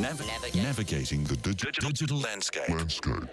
[0.00, 0.62] Nav- Navigate.
[0.62, 2.68] Navigating the digi- digital landscape.
[2.68, 3.28] landscape.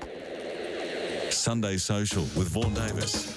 [1.29, 3.33] Sunday Social with Vaughan Davis.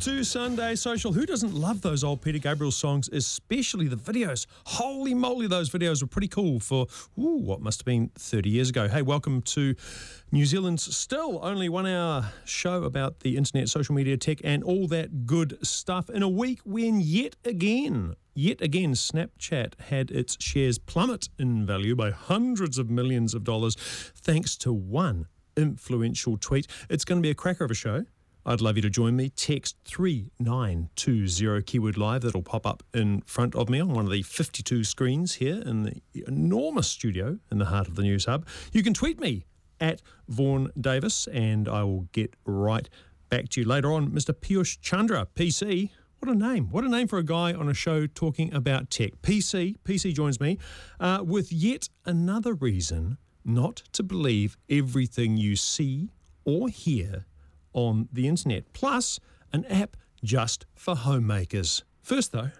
[0.00, 1.12] 2 Sunday Social.
[1.12, 4.46] Who doesn't love those old Peter Gabriel songs, especially the videos?
[4.64, 6.86] Holy moly, those videos were pretty cool for
[7.18, 8.88] ooh, what must have been 30 years ago.
[8.88, 9.74] Hey, welcome to
[10.32, 14.88] New Zealand's still only one hour show about the internet, social media, tech, and all
[14.88, 20.78] that good stuff in a week when yet again Yet again, Snapchat had its shares
[20.78, 23.74] plummet in value by hundreds of millions of dollars
[24.14, 25.26] thanks to one
[25.58, 26.66] influential tweet.
[26.88, 28.06] It's going to be a cracker of a show.
[28.46, 29.28] I'd love you to join me.
[29.30, 32.22] Text 3920 keyword live.
[32.22, 35.82] That'll pop up in front of me on one of the 52 screens here in
[35.82, 38.46] the enormous studio in the heart of the News Hub.
[38.72, 39.44] You can tweet me
[39.80, 42.88] at Vaughan Davis and I will get right
[43.28, 44.10] back to you later on.
[44.10, 44.32] Mr.
[44.34, 45.90] Piyush Chandra, PC.
[46.18, 46.68] What a name.
[46.70, 49.22] What a name for a guy on a show talking about tech.
[49.22, 50.58] PC, PC joins me
[50.98, 56.10] uh, with yet another reason not to believe everything you see
[56.44, 57.24] or hear
[57.72, 58.72] on the internet.
[58.72, 59.20] Plus,
[59.52, 61.84] an app just for homemakers.
[62.02, 62.50] First, though,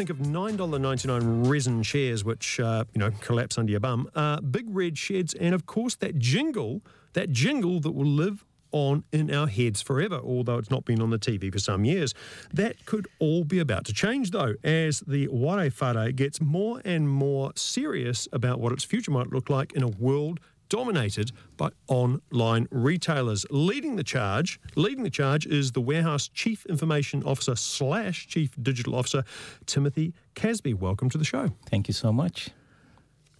[0.00, 4.64] think of $9.99 resin chairs, which, uh, you know, collapse under your bum, uh, big
[4.68, 6.80] red sheds, and of course that jingle,
[7.12, 11.10] that jingle that will live on in our heads forever, although it's not been on
[11.10, 12.14] the TV for some years.
[12.50, 17.06] That could all be about to change, though, as the Ware Whare gets more and
[17.06, 22.66] more serious about what its future might look like in a world dominated by online
[22.70, 23.44] retailers.
[23.50, 28.94] Leading the charge, leading the charge is the warehouse chief information officer slash chief digital
[28.94, 29.22] officer,
[29.66, 30.74] Timothy Kasbe.
[30.74, 31.50] Welcome to the show.
[31.66, 32.50] Thank you so much.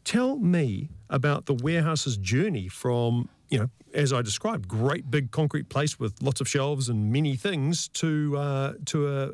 [0.04, 5.68] Tell me about the warehouse's journey from, you know, as I described, great big concrete
[5.68, 9.30] place with lots of shelves and many things to uh, to a,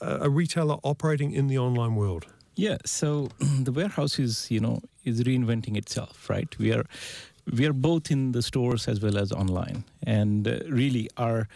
[0.00, 2.26] a a retailer operating in the online world.
[2.56, 6.56] Yeah, so the warehouse is, you know, is reinventing itself, right?
[6.58, 6.84] We are
[7.52, 11.48] we are both in the stores as well as online, and uh, really our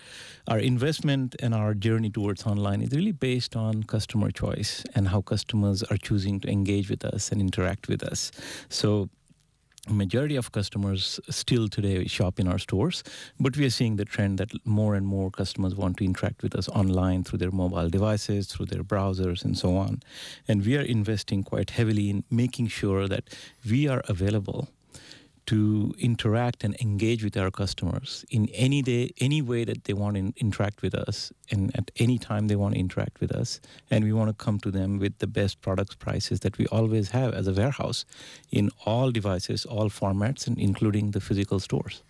[0.47, 5.21] our investment and our journey towards online is really based on customer choice and how
[5.21, 8.31] customers are choosing to engage with us and interact with us.
[8.69, 9.09] So
[9.91, 13.03] majority of customers still today shop in our stores
[13.41, 16.54] but we are seeing the trend that more and more customers want to interact with
[16.54, 20.03] us online through their mobile devices through their browsers and so on
[20.47, 23.25] and we are investing quite heavily in making sure that
[23.69, 24.69] we are available
[25.48, 30.14] to interact and engage with our customers in any day, any way that they want
[30.16, 33.59] to interact with us, and at any time they want to interact with us.
[33.91, 37.09] And we want to come to them with the best products prices that we always
[37.12, 38.04] have as a warehouse
[38.50, 42.03] in all devices, all formats, and including the physical stores.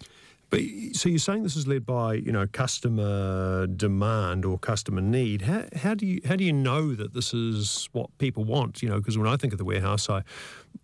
[0.51, 0.61] But
[0.93, 5.43] so you're saying this is led by you know customer demand or customer need.
[5.43, 8.83] How, how do you how do you know that this is what people want?
[8.83, 10.23] You know, because when I think of the warehouse, I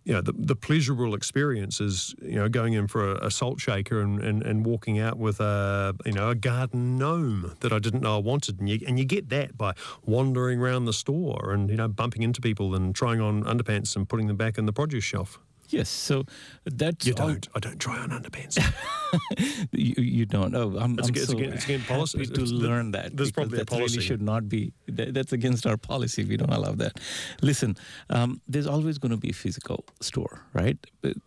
[0.03, 3.59] you know the, the pleasurable experience is you know going in for a, a salt
[3.59, 7.79] shaker and, and, and walking out with a you know a garden gnome that I
[7.79, 9.73] didn't know I wanted, and you and you get that by
[10.05, 14.07] wandering around the store and you know bumping into people and trying on underpants and
[14.07, 15.39] putting them back in the produce shelf.
[15.75, 16.23] Yes, so
[16.63, 17.47] that's You don't.
[17.53, 18.55] I don't try on underpants.
[19.71, 20.55] you, you don't.
[20.55, 22.17] Oh, I'm, It's I'm against- so it's against policy.
[22.19, 23.15] happy to It's- learn that.
[23.17, 24.01] there's because probably a that really policy.
[24.07, 24.71] should not be.
[24.87, 26.23] That, that's against our policy.
[26.23, 26.93] We don't allow that.
[27.41, 27.75] Listen,
[28.09, 30.77] um, there's always going to be a physical store, right?
[31.01, 31.17] But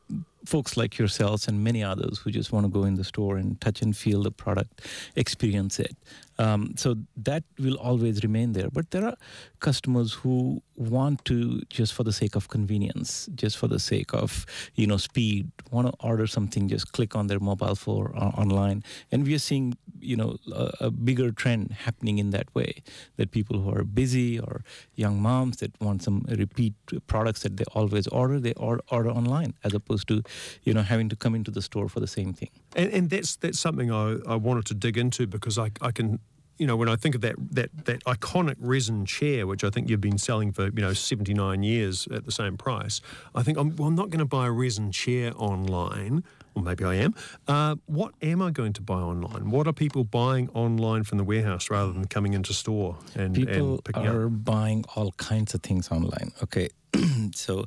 [0.49, 3.61] folks like yourselves and many others who just want to go in the store and
[3.61, 4.81] touch and feel the product,
[5.15, 5.95] experience it.
[6.39, 8.71] Um, so that will always remain there.
[8.71, 9.17] But there are
[9.61, 14.47] customers who want to just for the sake of convenience, just for the sake of
[14.75, 18.85] you know speed, want to order something, just click on their mobile phone or online,
[19.11, 22.83] and we are seeing you know a, a bigger trend happening in that way.
[23.17, 24.63] That people who are busy or
[24.95, 26.75] young moms that want some repeat
[27.07, 30.23] products that they always order, they or, order online as opposed to
[30.63, 32.51] you know having to come into the store for the same thing.
[32.77, 36.21] And, and that's that's something I, I wanted to dig into because I, I can
[36.59, 39.89] you know when I think of that that that iconic resin chair which I think
[39.89, 43.01] you've been selling for you know 79 years at the same price
[43.35, 46.25] I think I'm, well, I'm not going to buy a resin chair online
[46.59, 47.15] or maybe I am.
[47.47, 49.51] Uh, what am I going to buy online?
[49.51, 53.75] What are people buying online from the warehouse rather than coming into store and, People
[53.75, 54.45] and picking are up?
[54.45, 56.33] buying all kinds of things online.
[56.43, 56.69] Okay,
[57.35, 57.65] so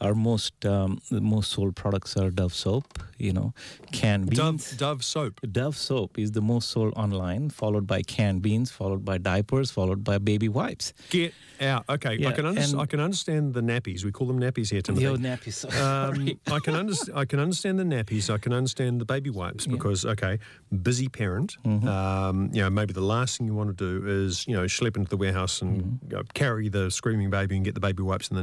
[0.00, 2.98] our most um, the most sold products are Dove soap.
[3.18, 3.54] You know,
[3.92, 4.38] canned beans.
[4.70, 5.40] Dove, Dove soap.
[5.50, 10.02] Dove soap is the most sold online, followed by canned beans, followed by diapers, followed
[10.04, 10.92] by baby wipes.
[11.10, 11.84] Get out.
[11.88, 14.04] Okay, I can under- I can understand the nappies.
[14.04, 15.04] We call them nappies here, Timothy.
[15.04, 15.64] Yo, nappies.
[15.80, 16.38] Um.
[16.54, 17.18] I can understand.
[17.18, 18.28] I can understand the nappies.
[18.32, 20.38] I can understand the baby wipes because okay,
[20.82, 21.56] busy parent.
[21.64, 21.88] Mm-hmm.
[21.88, 24.96] Um, you know, maybe the last thing you want to do is you know schlep
[24.96, 26.20] into the warehouse and Mm-hmm.
[26.34, 28.42] carry the screaming baby and get the baby wipes and the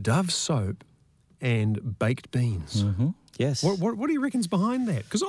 [0.00, 0.84] Dove soap
[1.40, 2.84] and baked beans.
[2.84, 3.08] Mm-hmm.
[3.38, 3.62] Yes.
[3.62, 5.04] What, what, what do you reckon's behind that?
[5.04, 5.24] Because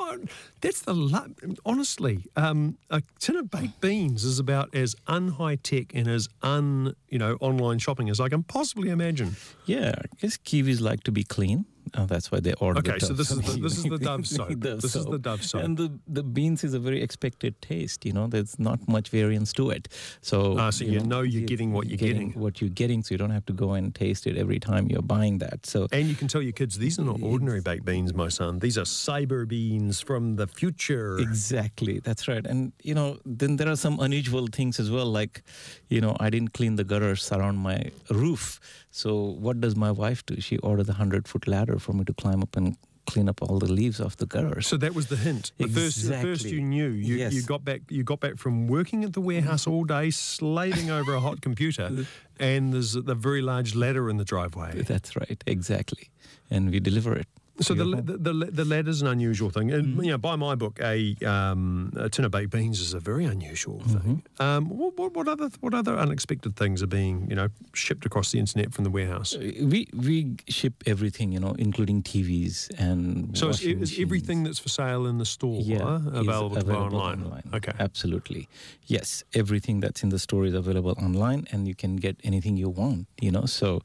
[0.61, 1.35] that's the lu-
[1.65, 6.95] honestly, um, a tin of baked beans is about as unhigh tech and as un
[7.07, 9.35] you know online shopping as I can possibly imagine.
[9.65, 11.65] Yeah, I guess Kiwis like to be clean.
[11.93, 12.79] Uh, that's why they order.
[12.79, 14.01] Okay, the so this is the- this is the soap.
[14.01, 14.49] Dove soap.
[14.59, 15.21] Dove This is the soap.
[15.21, 15.63] Dove soap.
[15.63, 18.05] and the the beans is a very expected taste.
[18.05, 19.87] You know, there's not much variance to it.
[20.21, 22.31] So Ah, so you know you're getting what you're getting.
[22.33, 25.01] What you're getting, so you don't have to go and taste it every time you're
[25.15, 25.65] buying that.
[25.65, 28.59] So And you can tell your kids these are not ordinary baked beans, my son.
[28.59, 31.17] These are cyber beans from the future.
[31.19, 32.45] Exactly, that's right.
[32.45, 35.05] And you know, then there are some unusual things as well.
[35.07, 35.43] Like,
[35.89, 38.59] you know, I didn't clean the gutters around my roof.
[38.95, 40.39] So what does my wife do?
[40.39, 43.57] She ordered a hundred foot ladder for me to climb up and clean up all
[43.57, 44.67] the leaves off the gutters.
[44.67, 45.51] So that was the hint.
[45.57, 47.81] The first, the first you knew, you, you got back.
[47.89, 52.05] You got back from working at the warehouse all day, slaving over a hot computer,
[52.39, 54.83] and there's the very large ladder in the driveway.
[54.83, 56.11] That's right, exactly.
[56.51, 57.27] And we deliver it.
[57.59, 60.03] So the, the the the ladder's an unusual thing, and Mm-hmm.
[60.03, 63.25] you know, by my book, a, um, a tin of baked beans is a very
[63.25, 64.23] unusual thing.
[64.23, 64.41] Mm-hmm.
[64.41, 68.31] Um, what, what, what other what other unexpected things are being you know shipped across
[68.31, 69.37] the internet from the warehouse?
[69.37, 74.69] we we ship everything, you know, including TVs and So is, is everything that's for
[74.69, 77.43] sale in the store yeah, is available, available online?
[77.53, 77.73] Okay.
[77.79, 78.49] Absolutely.
[78.87, 82.69] Yes, everything that's in the store is available online and you can get anything you
[82.69, 83.45] want, you know.
[83.45, 83.81] So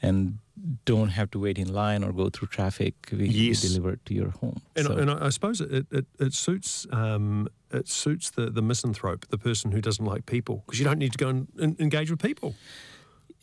[0.00, 0.38] and
[0.84, 2.94] don't have to wait in line or go through traffic.
[3.10, 3.62] We, Yes.
[3.62, 4.60] deliver it to your home.
[4.76, 8.62] And, so, and I, I suppose it, it, it suits um, it suits the, the
[8.62, 11.80] misanthrope, the person who doesn't like people, because you don't need to go and, and
[11.80, 12.54] engage with people.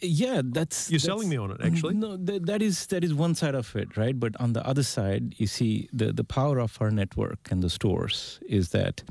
[0.02, 1.96] yeah, that's You're that's- selling me on it, actually.
[1.96, 4.18] No, th- that is that is one side of it, right?
[4.20, 7.70] But on the other side, you see the the power of our network and the
[7.70, 9.04] stores is that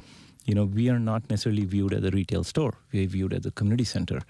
[0.49, 2.75] you know we are not necessarily viewed as a retail store.
[2.93, 4.21] We are viewed as a community center,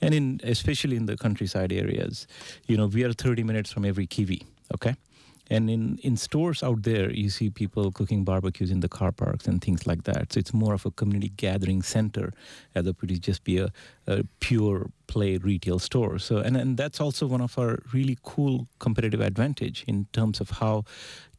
[0.00, 2.26] and in especially in the countryside areas,
[2.66, 4.42] you know we are 30 minutes from every kiwi.
[4.74, 4.96] Okay.
[5.50, 9.46] And in, in stores out there, you see people cooking barbecues in the car parks
[9.46, 10.32] and things like that.
[10.32, 12.32] So it's more of a community gathering center
[12.76, 13.70] as opposed to just be a,
[14.06, 16.20] a pure play retail store.
[16.20, 20.50] So and, and that's also one of our really cool competitive advantage in terms of
[20.50, 20.84] how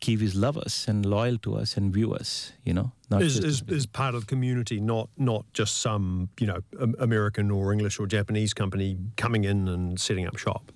[0.01, 2.51] Kiwis love us and loyal to us and view us.
[2.65, 6.47] You know, not Is, is, is part of the community, not not just some you
[6.47, 6.59] know
[6.99, 10.71] American or English or Japanese company coming in and setting up shop.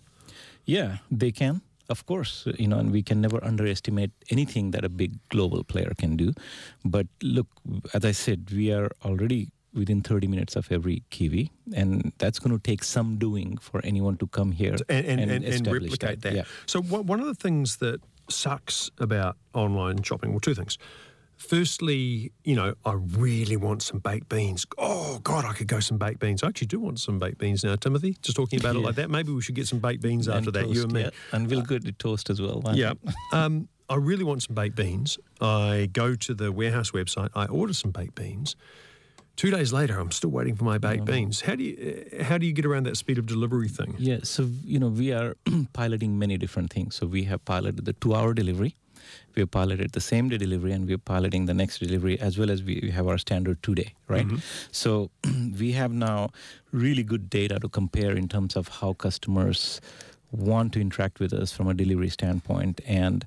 [0.65, 1.61] Yeah, they can.
[1.89, 5.93] Of course, you know, and we can never underestimate anything that a big global player
[5.97, 6.33] can do.
[6.83, 7.47] But look,
[7.93, 12.57] as I said, we are already within 30 minutes of every Kiwi, and that's going
[12.57, 16.33] to take some doing for anyone to come here and, and, and, and replicate that.
[16.33, 16.43] Yeah.
[16.65, 20.77] So one of the things that sucks about online shopping, well, two things.
[21.37, 24.65] Firstly, you know, I really want some baked beans.
[24.77, 26.43] Oh God, I could go some baked beans.
[26.43, 28.17] I actually do want some baked beans now, Timothy.
[28.21, 29.09] Just talking about it like that.
[29.09, 31.01] Maybe we should get some baked beans after that, you toast, and me.
[31.01, 31.09] yeah.
[31.31, 32.63] And we'll get the toast as well.
[32.73, 32.93] Yeah.
[33.31, 35.17] um, I really want some baked beans.
[35.39, 37.29] I go to the warehouse website.
[37.35, 38.55] I order some baked beans.
[39.35, 41.41] Two days later, I'm still waiting for my baked beans.
[41.41, 43.95] How do you uh, how do you get around that speed of delivery thing?
[43.99, 45.35] Yeah, so you know we are
[45.73, 46.95] piloting many different things.
[46.95, 48.75] So we have piloted the two-hour delivery,
[49.35, 52.49] we have piloted the same-day delivery, and we are piloting the next delivery as well
[52.49, 54.25] as we have our standard two-day, right?
[54.71, 55.11] So
[55.59, 56.29] we have now
[56.71, 59.81] really good data to compare in terms of how customers
[60.31, 62.81] want to interact with us from a delivery standpoint.
[62.85, 63.25] And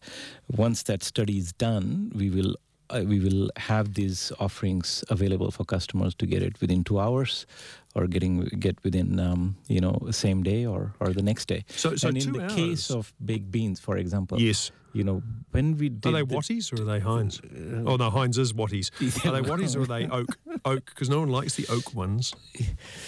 [0.48, 2.56] once that study is done, we will
[2.90, 7.46] uh, we will have these offerings available for customers to get it within two hours
[7.94, 11.64] or getting get within um, you know same day or, or the next day.
[11.68, 14.70] So- so and in the case of baked beans, for example, Yes.
[14.92, 17.40] you know when we did Are they the- Watties or are they Heinz?
[17.86, 18.90] oh no, Heinz is Watties.
[19.26, 20.26] Are they Watties or are they Oak?
[20.64, 22.34] Oak, because no one likes the Oak ones.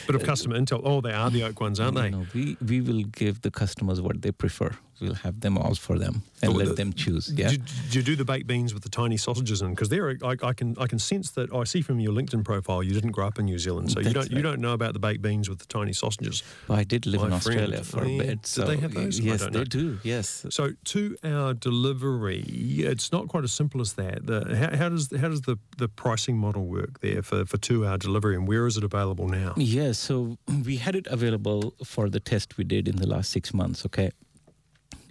[0.07, 0.81] Bit of customer intel.
[0.85, 2.11] Oh, they are the Oak ones, aren't you they?
[2.11, 4.71] know, we we will give the customers what they prefer.
[5.01, 7.33] We'll have them all for them and Oh, let the- them choose.
[7.35, 7.49] Yeah.
[7.51, 7.57] Do,
[7.91, 9.71] do you do the baked beans with the tiny sausages in?
[9.71, 11.51] Because there, I, I can I can sense that.
[11.53, 14.13] I see from your LinkedIn profile you didn't grow up in New Zealand, so you
[14.13, 16.43] don't you don't know about the baked beans with the tiny sausages.
[16.69, 17.61] I did live My in friend.
[17.61, 18.47] Australia for a bit.
[18.47, 19.21] So they have those?
[19.21, 19.65] Yes, they know.
[19.65, 19.99] do.
[20.03, 20.47] Yes.
[20.51, 24.27] So two hour delivery, it's not quite as simple as that.
[24.27, 27.87] The, how, how does how does the, the pricing model work there for, for two
[27.87, 29.55] hour delivery and where is it available now?
[29.57, 33.53] Yes, so we had it available for the test we did in the last six
[33.53, 33.85] months.
[33.87, 34.11] Okay,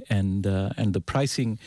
[0.10, 1.60] and uh, and the pricing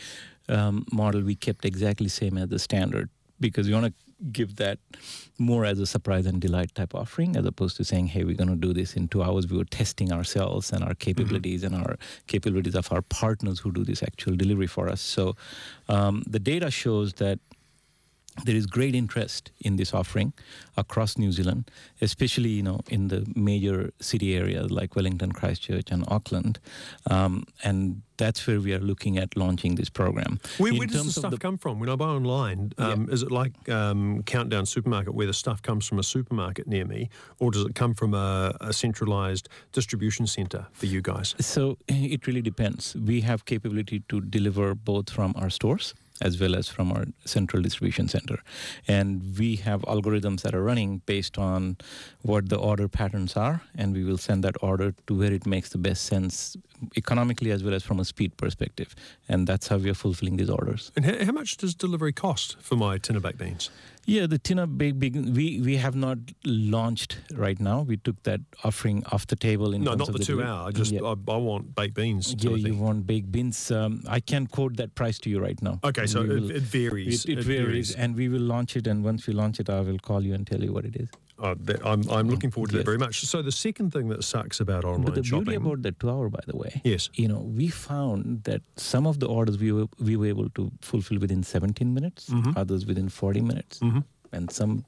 [0.49, 3.09] um, model we kept exactly same as the standard
[3.39, 3.93] because we want to
[4.31, 4.79] give that
[5.37, 8.49] more as a surprise and delight type offering as opposed to saying hey we're going
[8.49, 9.47] to do this in two hours.
[9.47, 13.83] We were testing ourselves and our capabilities and our capabilities of our partners who do
[13.83, 15.01] this actual delivery for us.
[15.01, 15.35] So
[15.89, 17.39] um, the data shows that
[18.45, 20.33] there is great interest in this offering
[20.75, 21.69] across New Zealand,
[22.01, 26.59] especially you know in the major city areas like Wellington, Christchurch, and Auckland,
[27.09, 30.39] um, and that's where we are looking at launching this program.
[30.57, 31.79] Where, where does the stuff come from?
[31.79, 35.87] When I buy online, um, is it like um, Countdown Supermarket where the stuff comes
[35.87, 37.09] from a supermarket near me,
[37.39, 41.35] or does it come from a, a centralised distribution centre for you guys?
[41.39, 42.95] So it really depends.
[42.95, 47.61] We have capability to deliver both from our stores as well as from our central
[47.61, 48.39] distribution center.
[48.87, 51.77] And we have algorithms that are running based on
[52.21, 55.69] what the order patterns are, and we will send that order to where it makes
[55.69, 56.57] the best sense
[56.97, 58.95] economically as well as from a speed perspective.
[59.29, 60.91] And that's how we are fulfilling these orders.
[60.95, 63.69] And how, how much does delivery cost for my tin of baked beans?
[64.05, 67.81] Yeah, the Tina Big Big we we have not launched right now.
[67.83, 70.37] We took that offering off the table in No, terms not of the the two
[70.39, 70.67] deli- hour.
[70.67, 71.01] I just Yeah.
[71.03, 72.35] I, I want baked beans.
[72.37, 73.71] Yeah, you want baked beans.
[73.71, 75.79] Um, I can't quote that price to you right now.
[75.85, 77.23] Okay, so it, will- it varies.
[77.25, 78.87] It, it varies, and we will launch it.
[78.87, 81.07] And once we launch it, I will call you and tell you what it is.
[81.39, 83.21] Uh, that, I'm, I'm looking forward to that very much.
[83.25, 86.09] So the second thing that sucks about online But the shopping, beauty about the two
[86.09, 87.09] hour, by the way, Yes.
[87.15, 90.71] you know, we found that some of the orders we were we were able to
[90.81, 92.51] fulfill within 17 minutes, Mm-hmm.
[92.55, 93.81] others within 40 minutes,
[94.31, 94.85] and some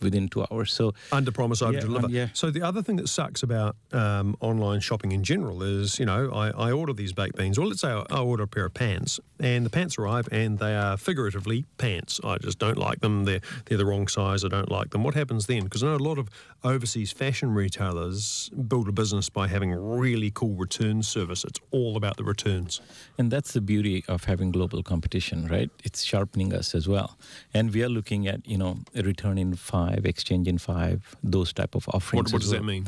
[0.00, 0.72] within two hours.
[0.72, 2.06] So under promise, over Yeah, deliver.
[2.06, 2.28] um, yeah.
[2.34, 6.30] So the other thing that sucks about um, online shopping in general is, you know,
[6.32, 8.74] I, I order these baked beans, or let's say I, I order a pair of
[8.74, 12.20] pants, and the pants arrive, and they are figuratively pants.
[12.24, 13.24] I just don't like them.
[13.24, 14.44] They're they're the wrong size.
[14.44, 15.02] I don't like them.
[15.04, 15.64] What happens then?
[15.64, 16.28] Because I know a lot of
[16.64, 21.44] overseas fashion retailers build a business by having really cool return service.
[21.44, 22.80] It's all about the returns.
[23.18, 25.70] And that's the beauty of having global competition, right?
[25.84, 27.16] It's sharpening us as well.
[27.54, 31.52] And we are looking at, you know, a return in five, exchange in five, those
[31.52, 32.32] type of offerings.
[32.32, 32.86] What, what does that mean?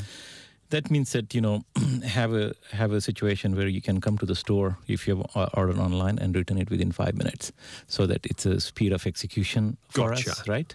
[0.70, 1.64] That means that you know
[2.04, 5.48] have a have a situation where you can come to the store if you have
[5.54, 7.52] ordered online and return it within five minutes,
[7.87, 10.30] so that it's a speed of execution for Gotcha.
[10.30, 10.75] us, right?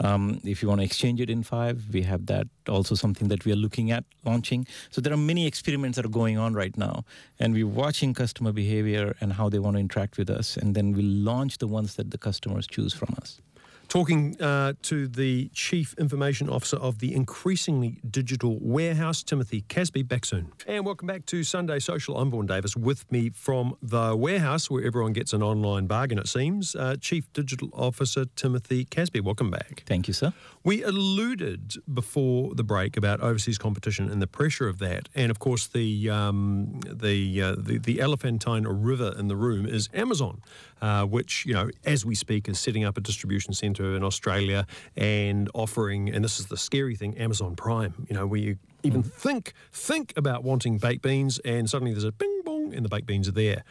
[0.00, 3.44] Um, if you want to exchange it in five, we have that also something that
[3.44, 4.66] we are looking at launching.
[4.90, 7.04] So there are many experiments that are going on right now,
[7.38, 10.92] and we're watching customer behavior and how they want to interact with us, and then
[10.92, 13.40] we launch the ones that the customers choose from us.
[13.88, 20.26] Talking uh, to the Chief Information Officer of the increasingly digital warehouse, Timothy Kasbe, back
[20.26, 20.52] soon.
[20.66, 22.18] And welcome back to Sunday Social.
[22.18, 26.28] I'm Vaughan Davis with me from the warehouse where everyone gets an online bargain, it
[26.28, 26.76] seems.
[26.76, 29.84] Uh, Chief Digital Officer Timothy Kasbe, welcome back.
[29.86, 30.34] Thank you, sir.
[30.62, 35.38] We alluded before the break about overseas competition and the pressure of that, and of
[35.38, 40.42] course the um, the, uh, the the elephantine river in the room is Amazon,
[40.80, 44.66] uh, which you know as we speak is setting up a distribution centre in Australia
[44.96, 48.06] and offering, and this is the scary thing, Amazon Prime.
[48.08, 52.12] You know where you even think think about wanting baked beans, and suddenly there's a
[52.12, 53.64] bing bong, and the baked beans are there.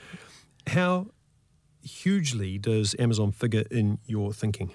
[0.67, 1.07] How
[1.81, 4.71] hugely does Amazon figure in your thinking?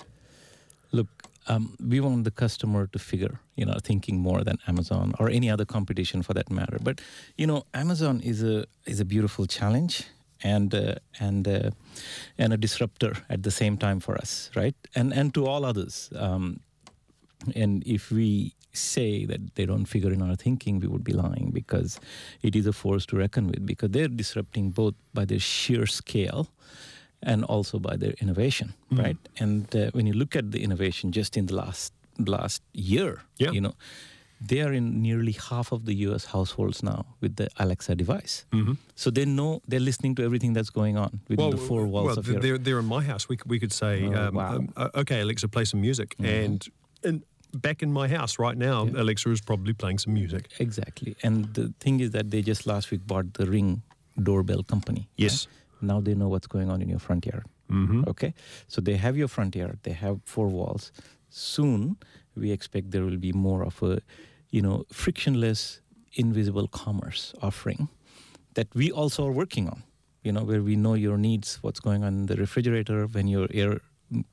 [0.91, 1.09] Look,
[1.49, 5.51] um, we want the customer to figure, you know, thinking more than Amazon or any
[5.51, 6.79] other competition for that matter.
[6.81, 7.01] But
[7.37, 10.05] you know, Amazon is a is a beautiful challenge
[10.45, 11.71] and uh, and uh,
[12.39, 14.75] and a disruptor at the same time for us, right?
[14.95, 16.11] And and to all others.
[16.17, 16.61] Um,
[17.57, 21.51] and if we say that they don't figure in our thinking, we would be lying
[21.53, 22.01] because
[22.43, 26.47] it is a force to reckon with because they're disrupting both by their sheer scale
[27.23, 29.17] and also by their innovation, right?
[29.41, 31.93] And uh, when you look at the innovation just in the last
[32.27, 33.53] last year, Yeah.
[33.55, 33.75] you know,
[34.49, 36.25] they are in nearly half of the U.S.
[36.27, 38.45] households now with the Alexa device.
[38.95, 42.19] So they know they're listening to everything that's going on within the four walls well,
[42.19, 42.43] of th- your.
[42.43, 43.29] they're, they're in my house.
[43.29, 44.53] We could, we could say, Oh, um, wow.
[44.53, 44.83] Mm-hmm.
[44.83, 46.15] um, uh, okay, Alexa, play some music.
[46.19, 46.67] And,
[47.05, 47.23] and
[47.55, 50.49] back in my house right now, Alexa is probably playing some music.
[50.59, 51.15] Exactly.
[51.23, 53.83] And the thing is that they just last week bought the Ring
[54.23, 55.09] doorbell company.
[55.17, 55.47] Yes.
[55.47, 55.89] right?
[55.89, 57.45] Now they know what's going on in your front yard.
[57.71, 58.05] Mm-hmm.
[58.09, 58.35] Okay.
[58.69, 60.93] So they have your front yard, they have four walls.
[61.31, 61.97] Soon,
[62.37, 64.01] we expect there will be more of a,
[64.53, 65.81] you know, frictionless,
[66.15, 67.89] invisible commerce offering
[68.55, 69.83] that we also are working on.
[70.23, 73.49] You know, where we know your needs, what's going on in the refrigerator, when your
[73.53, 73.81] air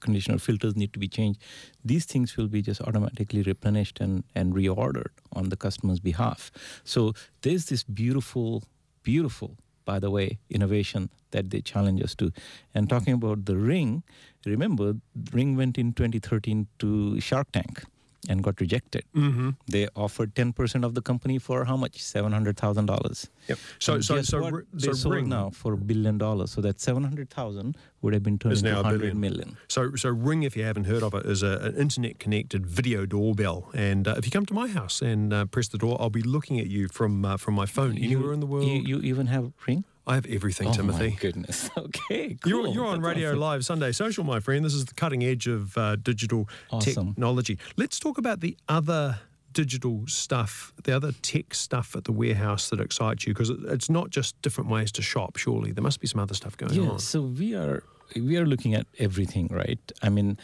[0.01, 1.41] conditioner filters need to be changed.
[1.83, 6.51] These things will be just automatically replenished and, and reordered on the customer's behalf.
[6.83, 8.63] So there's this beautiful,
[9.03, 12.31] beautiful, by the way, innovation that they challenge us to.
[12.75, 14.03] And talking about the ring,
[14.45, 14.95] remember,
[15.31, 17.83] Ring went in 2013 to Shark Tank
[18.27, 19.03] and got rejected.
[19.15, 19.49] Mm-hmm.
[19.67, 21.99] They offered 10% of the company for how much?
[21.99, 23.29] $700,000.
[23.47, 23.57] Yep.
[23.79, 24.63] So, And so, so, what?
[24.73, 26.51] they so sold Ring now for a billion dollars.
[26.51, 29.19] So that 700,000 would have been turned Is into now a 100 billion.
[29.19, 29.57] million.
[29.67, 33.69] So, so Ring, if you haven't heard of it, is a, an internet-connected video doorbell.
[33.73, 36.21] And uh, if you come to my house and uh, press the door, I'll be
[36.21, 38.65] looking at you from uh, from my phone anywhere You- in the world.
[38.67, 39.83] You, you even have Ring?
[40.07, 40.97] I have everything, Timothy.
[40.97, 41.09] oh Timothy.
[41.09, 41.69] my goodness.
[41.77, 42.73] Okay, You're, cool.
[42.73, 43.39] you're on That's Radio awesome.
[43.39, 44.65] Live Sunday Social, my friend.
[44.65, 47.09] This is the cutting edge of uh, digital Awesome.
[47.13, 47.57] technology.
[47.77, 49.19] Let's talk about the other
[49.53, 54.09] digital stuff, the other tech stuff at the warehouse that excites you, because it's not
[54.09, 55.37] just different ways to shop.
[55.37, 56.87] Surely there must be some other stuff going Yeah, on.
[56.91, 57.83] Yeah, so we are
[58.15, 59.79] we are looking at everything, right?
[60.01, 60.37] I mean,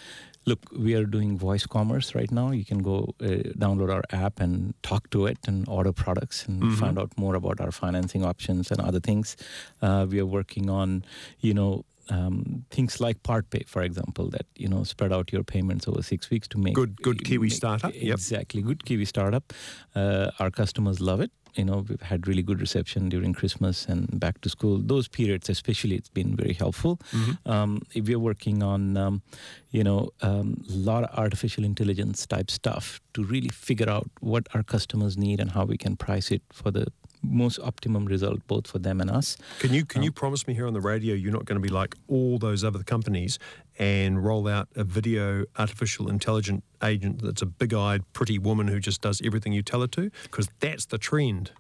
[0.46, 2.52] look, we are doing voice commerce right now.
[2.52, 3.26] You can go uh,
[3.58, 6.76] download our app and talk to it and order products and Mm-hmm.
[6.76, 9.36] find out more about our financing options and other things.
[9.82, 11.04] Uh, we are working on,
[11.40, 11.84] you know.
[12.08, 16.30] Um, things like PartPay, for example, that you know spread out your payments over six
[16.30, 18.14] weeks to make Good- good Kiwi make- startup, yep.
[18.14, 19.52] Exactly, good Kiwi startup.
[19.96, 21.32] Uh, our customers love it.
[21.56, 24.80] You know, we've had really good reception during Christmas and back to school.
[24.80, 27.00] Those periods, especially, it's been very helpful.
[27.12, 27.50] Mm-hmm.
[27.50, 29.22] Um, if we're working on, um,
[29.72, 34.48] you know, a um, lot of artificial intelligence type stuff to really figure out what
[34.54, 36.88] our customers need and how we can price it for the
[37.24, 39.38] most optimum result, both for them and us.
[39.60, 41.68] Can you can you Um, promise me here on the radio you're not going to
[41.68, 43.40] be like all those other companies
[43.78, 49.02] and roll out a video artificial intelligent agent that's a big-eyed, pretty woman who just
[49.02, 50.10] does everything you tell her to?
[50.24, 51.52] Because that's the trend.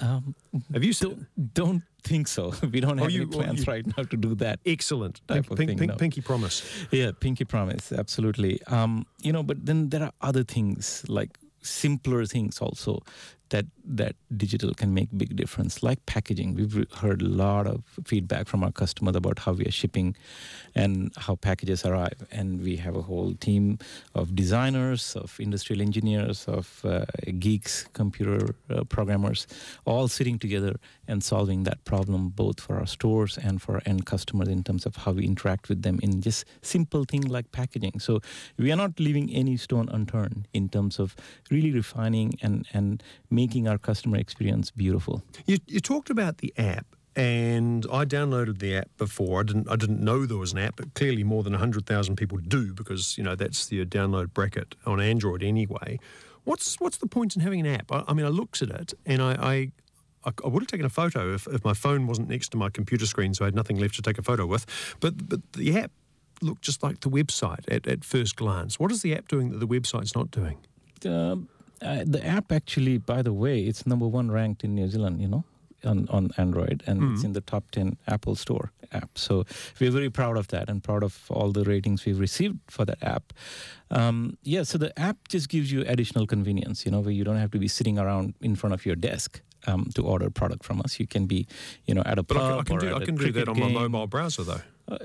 [0.00, 0.34] Um,
[0.72, 1.26] Have you seen?
[1.36, 2.54] don't, don't think so.
[2.72, 4.58] We don't Oh, have you- any oh, plans you- right now to do that.
[4.64, 5.20] Excellent.
[5.28, 5.96] Type Pink, thing, no.
[5.96, 6.62] pinky promise.
[6.90, 8.62] Yeah, pinky promise, absolutely.
[8.68, 13.02] Um, you know, but then there are other things like simpler things also
[13.50, 16.54] that that digital can make big difference, like packaging.
[16.54, 20.16] We've heard a lot of feedback from our customers about how we are shipping
[20.74, 23.78] and how packages arrive, and we have a whole team
[24.14, 27.04] of designers, of industrial engineers, of uh,
[27.38, 29.46] geeks, computer uh, programmers,
[29.84, 30.76] all sitting together
[31.08, 34.86] and solving that problem both for our stores and for our end customers in terms
[34.86, 38.00] of how we interact with them in just simple things like packaging.
[38.00, 38.20] So
[38.58, 41.14] we are not leaving any stone unturned in terms of
[41.50, 43.02] really refining and, and
[43.36, 45.22] making our customer experience beautiful.
[45.46, 49.40] You, you talked about the app, and I downloaded the app before.
[49.40, 52.16] I didn't I didn't know there was an app, but clearly more than hundred thousand
[52.16, 55.98] people do because you know that's the download bracket on Android anyway.
[56.44, 57.92] What's what's the point in having an app?
[57.92, 59.32] I, I mean, I looked at it and I.
[59.54, 59.72] I
[60.24, 62.68] I I would have taken a photo if, if my phone wasn't next to my
[62.68, 64.66] computer screen, so I had nothing left to take a photo with.
[64.98, 65.92] But but the app
[66.42, 68.80] looked just like the website at, at first glance.
[68.80, 70.58] What is the app doing that the website's not doing?
[71.04, 71.48] Um,
[71.82, 75.28] uh, the app actually, by the way, it's number one ranked in New Zealand, you
[75.28, 75.44] know,
[75.84, 79.10] on, on Android, and it's in the top 10 Apple Store app.
[79.18, 79.44] So
[79.80, 83.02] we're very proud of that and proud of all the ratings we've received for that
[83.02, 83.32] app.
[83.90, 87.36] Um, yeah, so the app just gives you additional convenience, you know, where you don't
[87.36, 89.40] have to be sitting around in front of your desk.
[89.68, 91.44] Um, to order product from us, you can be,
[91.86, 93.06] you know, at a But I pub can, I can or do at I a
[93.06, 94.60] can do that on my mobile browser though.
[94.88, 94.98] Uh,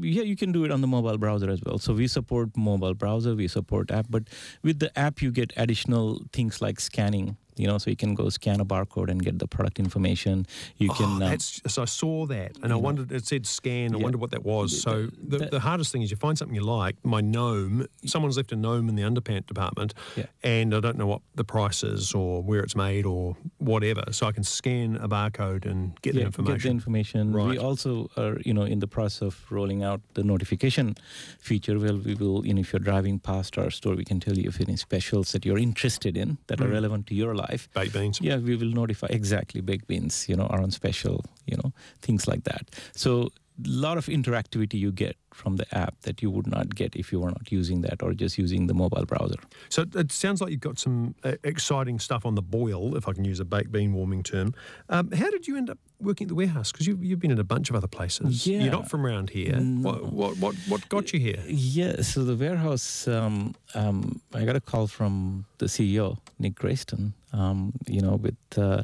[0.00, 1.78] yeah, you can do it on the mobile browser as well.
[1.78, 4.24] So we support mobile browser, we support app, but
[4.62, 7.36] with the app you get additional things like scanning.
[7.60, 10.46] You know, so you can go scan a barcode and get the product information.
[10.78, 11.04] You oh, can.
[11.06, 12.78] um, that's, so I saw that, and I know.
[12.78, 13.12] wondered.
[13.12, 13.94] It said scan.
[13.94, 14.02] I Yeah.
[14.04, 14.68] wondered what that was.
[14.86, 14.92] So
[15.32, 16.96] the, the- the, hardest thing is you find something you like.
[17.04, 17.86] My gnome.
[18.06, 20.26] Someone's left a gnome in the underpant department, Yeah.
[20.42, 24.04] and I don't know what the price is or where it's made or whatever.
[24.12, 26.56] So I can scan a barcode and get the yeah, information.
[26.56, 27.22] Get the information.
[27.34, 27.48] Right.
[27.50, 30.94] We also are, you know, in the process of rolling out the notification
[31.48, 31.78] feature.
[31.78, 34.48] Where we will, you know, if you're driving past our store, we can tell you
[34.48, 36.72] if any specials that you're interested in that are Mm.
[36.78, 37.49] relevant to your life.
[37.74, 38.20] Baked beans.
[38.20, 42.26] Yeah, we will notify exactly baked beans, you know, are on special, you know, things
[42.26, 42.70] like that.
[42.94, 43.30] So
[43.66, 47.20] lot of interactivity you get from the app that you would not get if you
[47.20, 49.36] were not using that or just using the mobile browser.
[49.68, 53.12] So it- sounds like you've got some uh, exciting stuff on the boil, if I
[53.12, 54.54] can use a baked bean warming term.
[54.88, 56.72] Um, how did you end up working at the warehouse?
[56.72, 58.46] Because you've, you've been in a bunch of other places.
[58.46, 58.62] Yeah.
[58.62, 59.56] You're not from around here.
[59.56, 61.42] What, what, what, what got you here?
[61.46, 67.12] Yeah, so the warehouse, um, um, I got a call from the CEO, Nick Grayston,
[67.32, 68.82] um, you know, with uh,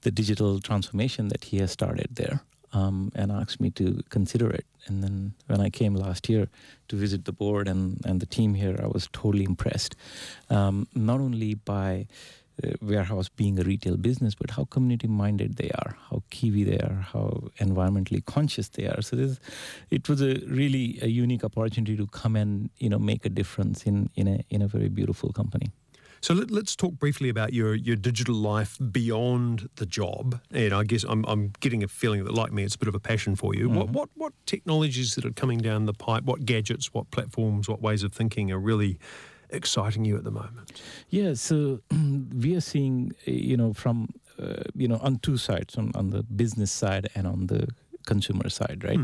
[0.00, 2.40] the digital transformation that he has started there.
[2.74, 4.64] Um, and asked me to consider it.
[4.86, 6.48] And then when I came last year
[6.88, 9.94] to visit the board and, and the team here, I was totally impressed.
[10.48, 12.06] Um, not only by
[12.62, 16.78] uh, warehouse being a retail business, but how community minded they are, how Kiwi they
[16.78, 19.00] are, how environmentally conscious they are.
[19.00, 19.40] So this,
[19.90, 23.84] it was a really a unique opportunity to come and you know make a difference
[23.84, 25.70] in in a in a very beautiful company.
[26.22, 30.40] So let, us talk briefly about your, your digital life beyond the job.
[30.52, 32.94] And I guess I'm, I'm getting a feeling that, like me, it's a bit of
[32.94, 33.68] a passion for you.
[33.68, 37.82] What, what, what technologies that are coming down the pipe, what gadgets, what platforms, what
[37.82, 39.00] ways of thinking are really
[39.50, 40.80] exciting you at the moment?
[41.08, 41.80] Yeah, so
[42.32, 44.08] we are seeing, uh, you know, from,
[44.40, 47.66] uh, you know, on two sides, on, on the business side and on the
[48.06, 48.98] consumer side, right?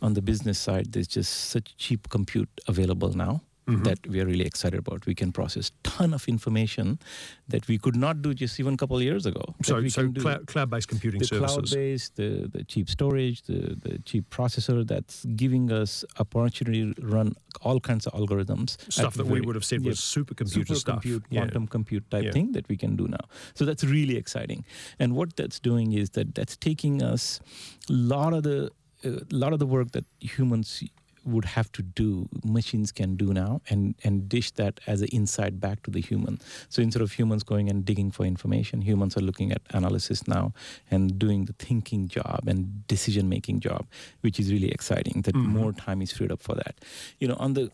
[0.00, 3.42] On the business side, there's just such cheap compute available now.
[3.68, 3.84] Mm-hmm.
[3.84, 5.06] That we are really excited about.
[5.06, 6.98] We can process ton of information
[7.46, 9.54] that we could not do just even a couple of years ago.
[9.62, 11.70] So, so cloud, cloud-based computing the services.
[11.70, 17.34] cloud-based, the, the cheap storage, the, the cheap processor that's giving us opportunity to run
[17.60, 18.76] all kinds of algorithms.
[18.92, 21.04] Stuff at that we would have said was supercomputer stuff.
[21.04, 21.42] Supercompute, Yeah.
[21.42, 22.32] quantum compute type Yeah.
[22.32, 23.24] thing that we can do now.
[23.54, 24.64] So that's really exciting.
[24.98, 27.38] And what that's doing is that that's taking us
[27.88, 28.70] a lot of the
[29.04, 30.82] a lot of the work that humans
[31.24, 35.60] would have to do machines can do now and and dish that as an insight
[35.60, 36.40] back to the human.
[36.68, 40.52] So instead of humans going and digging for information humans are looking at analysis now
[40.90, 43.86] and doing the thinking job and decision making job
[44.20, 45.58] which is really exciting that mm-hmm.
[45.58, 46.76] more time is freed up for that.
[47.18, 47.70] You know on the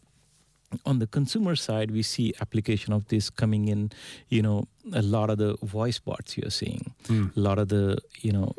[0.84, 3.90] on the consumer side, we see application of this coming in.
[4.28, 7.34] You know, a lot of the voice bots you're seeing, mm.
[7.36, 8.54] a lot of the you know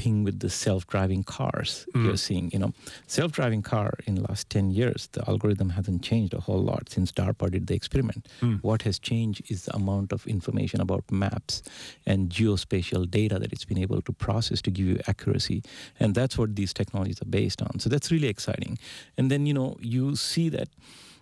[0.00, 2.04] thing with the self-driving cars mm.
[2.04, 2.50] you're seeing.
[2.52, 2.72] You know,
[3.06, 7.12] self-driving car in the last ten years, the algorithm hasn't changed a whole lot since
[7.12, 8.28] DARPA did the experiment.
[8.40, 8.62] Mm.
[8.62, 11.62] What has changed is the amount of information about maps
[12.06, 15.62] and geospatial data that it's been able to process to give you accuracy,
[16.00, 17.78] and that's what these technologies are based on.
[17.78, 18.78] So that's really exciting.
[19.16, 20.68] And then you know you see that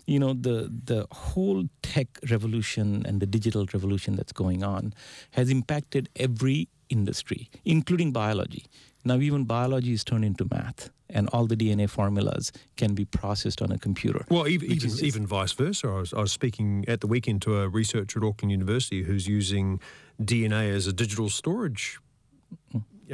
[0.06, 0.56] you know the
[0.90, 4.94] the whole tech revolution and the digital revolution that's going on
[5.32, 8.64] has impacted every industry including biology
[9.04, 13.62] now even biology is turned into math and all the dna formulas can be processed
[13.62, 15.88] on a computer Well, even even, is- even vice versa.
[15.88, 19.26] I was, I was speaking at the weekend to a researcher at Auckland University who's
[19.26, 19.80] using
[20.20, 21.98] DNA as a digital storage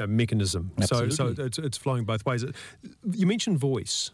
[0.01, 0.73] uh, mechanism.
[0.87, 2.45] So, so it's, it's flowing both ways.
[3.13, 4.11] You mentioned voice.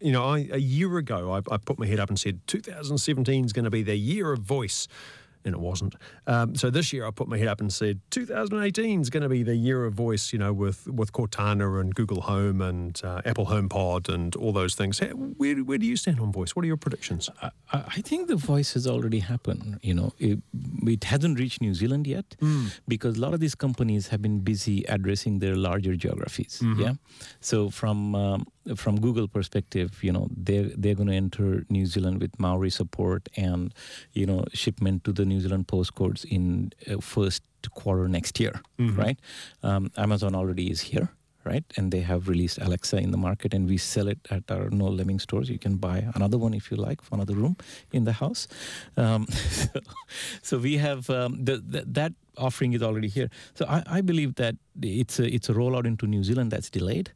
[0.00, 3.44] You know, I, a year ago, I, I put my head up and said 2017
[3.44, 4.88] is going to be the year of voice.
[5.46, 5.94] And it wasn't.
[6.26, 9.28] Um, so this year, I put my head up and said 2018 is going to
[9.28, 10.32] be the year of voice.
[10.32, 14.74] You know, with with Cortana and Google Home and uh, Apple HomePod and all those
[14.74, 14.98] things.
[14.98, 16.54] Where, where do you stand on voice?
[16.54, 17.30] What are your predictions?
[17.40, 19.78] I, I think the voice has already happened.
[19.82, 20.40] You know, it,
[20.86, 22.34] it hasn't reached New Zealand yet
[22.88, 26.60] because a lot of these companies have been busy addressing their larger geographies.
[26.76, 26.94] Yeah,
[27.40, 32.20] so from um, from Google perspective, you know, they they're going to enter New Zealand
[32.20, 33.72] with Maori support and
[34.12, 37.42] you know shipment to the New Zealand postcodes in uh, first
[37.74, 38.60] quarter next year.
[38.96, 39.18] Right,
[39.62, 41.10] um, Amazon already is here
[41.46, 41.64] right?
[41.76, 44.92] And they have released Alexa in the market, and we sell it at our Noel
[44.92, 45.48] Leeming stores.
[45.48, 47.56] You can buy another one if you like for another room
[47.92, 48.48] in the house.
[48.96, 49.80] Um, so,
[50.42, 53.30] so we have um, the, the, that offering is already here.
[53.54, 57.12] So I, I believe that it's a it's a rollout into New Zealand that's delayed.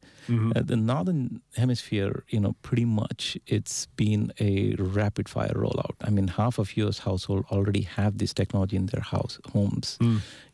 [0.57, 5.97] Uh, the northern hemisphere, you know, pretty much it's been a rapid fire rollout.
[6.03, 9.99] I mean, half of US household already have this technology in their house homes,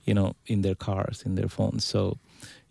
[0.04, 1.84] you know, in their cars, in their phones.
[1.84, 2.18] So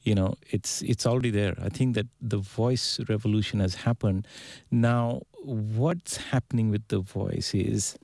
[0.06, 1.56] you know it's it's already there.
[1.62, 4.28] I think that the voice revolution has happened.
[4.72, 7.98] Now what's happening with the voice is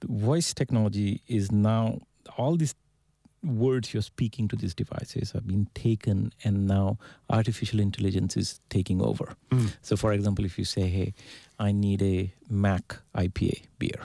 [0.00, 2.00] the voice technology is now
[2.36, 2.74] all these
[3.42, 6.98] words you're speaking to these devices have been taken and now
[7.30, 9.34] artificial intelligence is taking over.
[9.50, 9.72] Mm.
[9.80, 11.14] So for example if you say hey
[11.58, 14.00] i need a mac ipa beer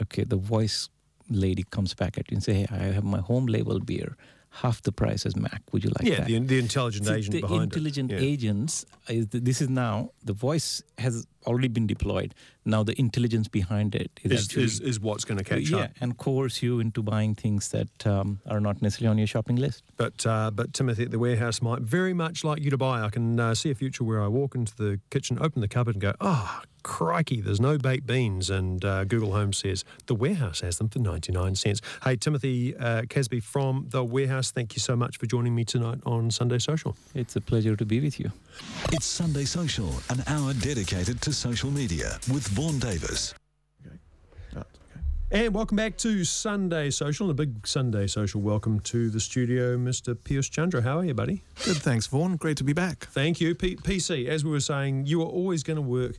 [0.00, 0.88] okay the voice
[1.28, 4.16] lady comes back at you and say hey i have my home label beer
[4.50, 7.32] half the price as mac would you like yeah, that the, the intelligent See, agent
[7.32, 8.20] the behind intelligent it.
[8.20, 8.28] Yeah.
[8.28, 12.30] agents is this is now the voice has already been deployed
[12.64, 15.84] now the intelligence behind it is, Is, actually is, is what's going to catch yeah
[15.84, 15.90] up.
[16.02, 19.82] and coerce you into buying things that um, are not necessarily on your shopping list
[19.96, 22.96] But uh, but Timothy at the warehouse might very much like you to buy.
[23.08, 25.94] I can uh, see a future where I walk into the kitchen, open the cupboard,
[25.96, 28.50] and go, ah, crikey, there's no baked beans.
[28.50, 31.80] And uh, Google Home says the warehouse has them for 99 cents.
[32.04, 36.00] Hey, Timothy uh, Kasbe from the warehouse, thank you so much for joining me tonight
[36.04, 36.92] on Sunday Social.
[37.14, 38.30] it's a pleasure to be with you
[38.92, 43.32] It's Sunday Social, an hour dedicated to social media with Vaughan Davis.
[45.30, 48.40] And welcome back to Sunday Social, a big Sunday Social.
[48.40, 50.16] Welcome to the studio, Mr.
[50.24, 50.80] Pierce Chandra.
[50.80, 51.44] How are you, buddy?
[51.64, 52.36] Good, thanks, Vaughan.
[52.36, 53.06] Great to be back.
[53.10, 53.54] Thank you.
[53.54, 56.16] P- PC, as we were saying, you are always going to work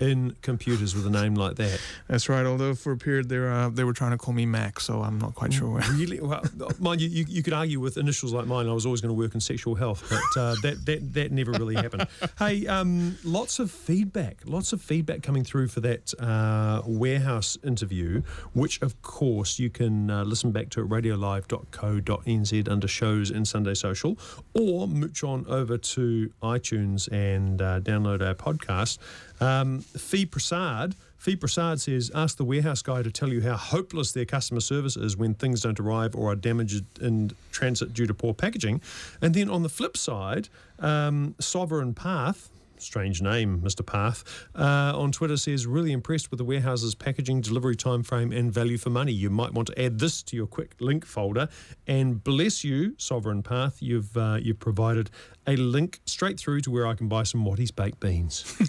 [0.00, 1.80] in computers with a name like that.
[2.08, 2.44] That's right.
[2.44, 5.18] Although for a period they uh, they were trying to call me Mac, so I'm
[5.18, 5.82] not quite sure where.
[5.92, 6.20] Really?
[6.20, 6.42] Well,
[6.78, 8.68] mind you, you, you could argue with initials like mine.
[8.68, 11.52] I was always going to work in sexual health, but uh, that, that that never
[11.52, 12.06] really happened.
[12.38, 18.22] Hey, um, lots of feedback, lots of feedback coming through for that uh, warehouse interview,
[18.52, 23.74] which of course you can uh, listen back to at radiolive.co.nz under shows and Sunday
[23.74, 24.18] Social,
[24.54, 28.98] or mooch on over to iTunes and uh, download our podcast.
[29.40, 30.94] Um, Fee Prasad.
[31.18, 34.96] Fee Prasad says, ask the warehouse guy to tell you how hopeless their customer service
[34.96, 38.80] is when things don't arrive or are damaged in transit due to poor packaging.
[39.20, 43.84] And then on the flip side, um, Sovereign Path, strange name, Mr.
[43.84, 44.22] Path,
[44.54, 48.78] uh, on Twitter says, really impressed with the warehouse's packaging, delivery time frame, and value
[48.78, 49.12] for money.
[49.12, 51.48] You might want to add this to your quick link folder.
[51.86, 55.10] And bless you, Sovereign Path, you've uh, you've provided
[55.46, 58.44] a link straight through to where I can buy some Watties baked beans.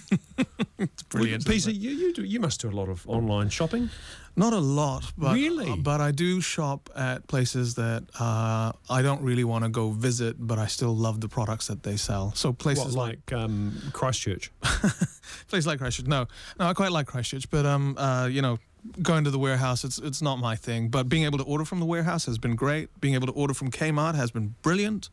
[0.79, 1.41] It's brilliant.
[1.49, 1.75] isn't Peter, it?
[1.75, 3.89] you, you, do, you must do a lot of online shopping.
[4.35, 5.71] Not a lot, but Really?
[5.71, 9.89] uh, but I do shop at places that uh, I don't really want to go
[9.89, 12.31] visit, but I still love the products that they sell.
[12.35, 14.51] So What, places like like um, Christchurch?
[15.47, 16.05] places like Christchurch.
[16.05, 16.27] No,
[16.59, 18.59] no, I quite like Christchurch, but um, uh, you know,
[19.01, 20.89] going to the warehouse, it's it's not my thing.
[20.89, 22.89] But being able to order from the warehouse has been great.
[23.01, 25.09] Being able to order from Kmart has been brilliant.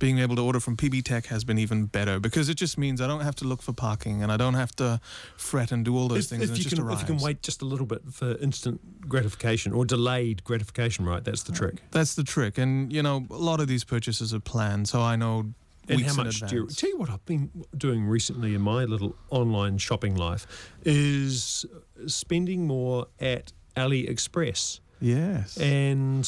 [0.00, 3.00] Being able to order from PB Tech has been even better because it just means
[3.00, 4.98] I don't have to look for parking and I don't have to
[5.36, 6.50] fret and do all those If, things.
[6.50, 7.02] if you just can, arrives.
[7.02, 11.22] if you can wait just a little bit for instant gratification or delayed gratification, right?
[11.22, 11.82] That's the trick.
[11.92, 15.16] That's the trick, and you know, a lot of these purchases are planned, so I
[15.16, 15.52] know
[15.88, 19.14] And how much do you tell you what I've been doing recently in my little
[19.28, 20.46] online shopping life
[20.82, 21.66] is
[22.06, 25.58] spending more at AliExpress Yes.
[25.58, 26.26] and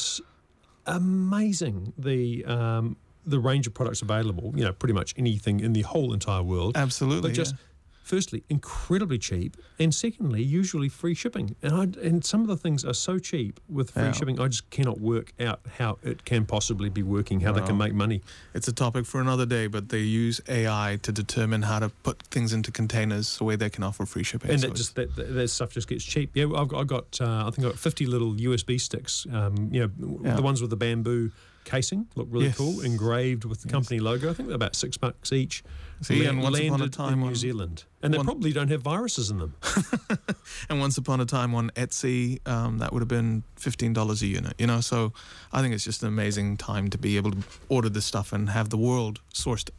[0.85, 4.53] amazing the um, the range of products available.
[4.55, 6.75] You know, pretty much anything in the whole entire world.
[6.77, 7.29] Absolutely.
[7.29, 7.59] But just yeah.
[8.03, 11.55] firstly, incredibly cheap, and secondly, usually free shipping.
[11.61, 14.11] And I and some of the things are so cheap with free Yeah.
[14.11, 17.77] shipping, I just cannot work out how it can possibly be working, how they can
[17.77, 18.21] make money.
[18.53, 22.21] It's a topic for another day, but they use AI to determine how to put
[22.23, 24.51] things into containers so way they can offer free shipping.
[24.51, 26.31] And So that just that, that that stuff just gets cheap.
[26.33, 29.25] Yeah, I've got, I've got uh, I think I've got fifty little USB sticks.
[29.31, 30.35] Um, you know, Yeah.
[30.35, 31.31] the ones with the bamboo
[31.63, 32.57] casing look really Yes.
[32.57, 33.73] cool, engraved with the Yes.
[33.73, 34.29] company logo.
[34.29, 35.63] I think they're about six bucks each.
[36.01, 38.67] See, La- and once upon a time in New Zealand, and they one- probably don't
[38.69, 39.53] have viruses in them.
[40.69, 44.27] and once upon a time on Etsy, um, that would have been fifteen dollars a
[44.27, 44.53] unit.
[44.57, 45.13] You know, so
[45.51, 47.37] I think it's just an amazing time to be able to
[47.69, 49.69] order this stuff and have the world sourced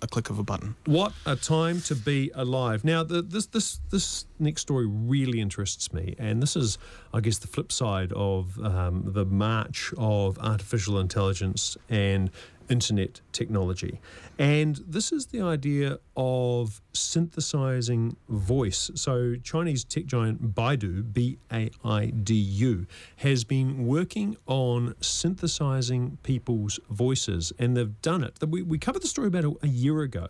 [0.00, 0.76] a click of a button.
[0.86, 2.84] What a time to be alive!
[2.84, 6.78] Now, the, this this this next story really interests me, and this is,
[7.12, 12.30] I guess, the flip side of um, the march of artificial intelligence and
[12.68, 14.00] internet technology,
[14.38, 18.90] and this is the idea of synthesizing voice.
[18.94, 26.18] So, Chinese tech giant Baidu, B A I D U, has been working on synthesizing
[26.22, 28.38] people's voices, and they've done it.
[28.46, 30.28] We, we covered the story about a, a year ago,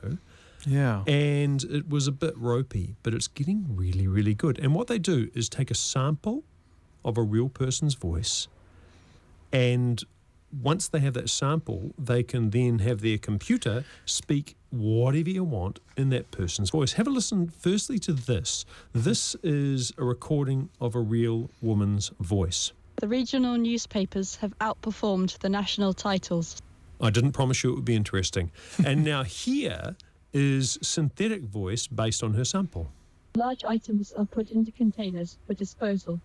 [0.66, 1.03] Yeah.
[1.07, 4.59] and it was a bit ropey, but it's getting really, really good.
[4.59, 6.44] And what they do is take a sample
[7.05, 8.48] of a real person's voice,
[9.53, 10.03] and
[10.53, 15.81] once they have that sample, they can then have their computer speak whatever you want
[15.97, 16.93] in that person's voice.
[16.93, 18.65] Have a listen firstly to this.
[18.93, 22.73] This is a recording of a real woman's voice.
[22.97, 26.61] The regional newspapers have outperformed the national titles.
[27.01, 28.51] I didn't promise you it would be interesting.
[28.85, 29.97] And now here
[30.33, 32.91] is synthetic voice based on her sample.
[33.37, 36.21] Large items are put into containers for disposal.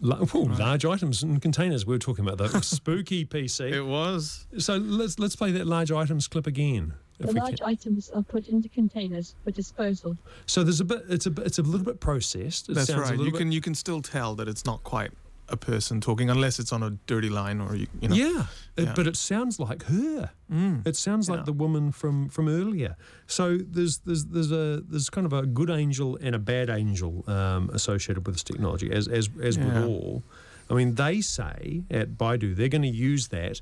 [0.00, 1.86] La- ooh, Large items in containers.
[1.86, 3.72] We were talking about that spooky PC.
[3.72, 4.46] It was.
[4.58, 6.94] So let's let's play that large items clip again.
[7.18, 7.68] The large can.
[7.68, 10.18] items are put into containers for disposal.
[10.44, 11.02] So there's a bit.
[11.08, 12.68] It's a it's a little bit processed.
[12.68, 13.18] It That's sounds a right.
[13.24, 15.12] You bit- can you can still tell that it's not quite
[15.48, 18.14] a person talking unless it's on a dirty line or you, you know.
[18.16, 20.30] yeah, it- but it sounds like her.
[20.52, 20.86] Mm.
[20.86, 22.96] It sounds like the woman from from earlier.
[23.26, 27.24] So there's there's there's a there's kind of a good angel and a bad angel
[27.28, 30.22] um, associated with this technology, as as as with all.
[30.68, 33.60] I mean, they say at Baidu they're going to use that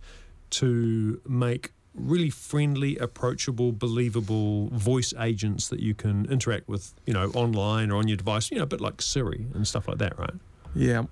[0.50, 7.30] to make really friendly, approachable, believable voice agents that you can interact with, you know,
[7.34, 8.50] online or on your device.
[8.50, 10.34] You know, a bit like Siri and stuff like that, right?
[10.74, 11.04] Yeah.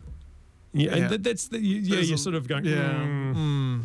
[0.73, 1.09] Yeah, and Yeah.
[1.09, 1.95] that, that's the you, yeah.
[1.97, 2.93] There's You're a- sort of going, Yeah.
[2.95, 3.83] "Mm." Mm.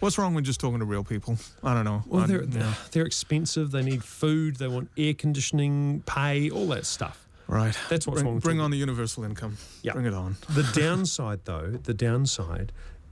[0.00, 1.38] What's wrong with just talking to real people?
[1.64, 2.04] I don't know.
[2.06, 2.74] Well, they're yeah.
[2.92, 3.70] they're expensive.
[3.72, 4.56] They need food.
[4.56, 7.26] They want air conditioning, pay, all that stuff.
[7.48, 7.76] right.
[7.88, 9.56] That's what's wrong Bring, with bring on the universal income.
[9.82, 9.94] Yeah.
[9.94, 10.36] Bring it on.
[10.50, 12.70] The downside, though, the downside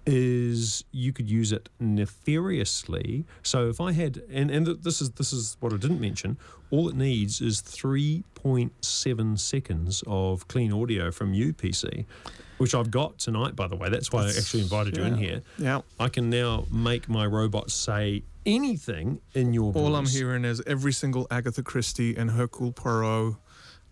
[0.08, 3.24] is you could use it nefariously.
[3.42, 6.38] So if I had, and, and this is this is what I didn't mention.
[6.70, 12.04] All it needs is three point seven seconds of clean audio from you, PC,
[12.58, 13.56] which I've got tonight.
[13.56, 15.42] By the way, that's why I actually invited you in here.
[15.58, 15.80] Yeah.
[15.98, 19.82] I can now make my robot say anything in your voice.
[19.82, 23.36] All I'm hearing is every single Agatha Christie and Hercule Poirot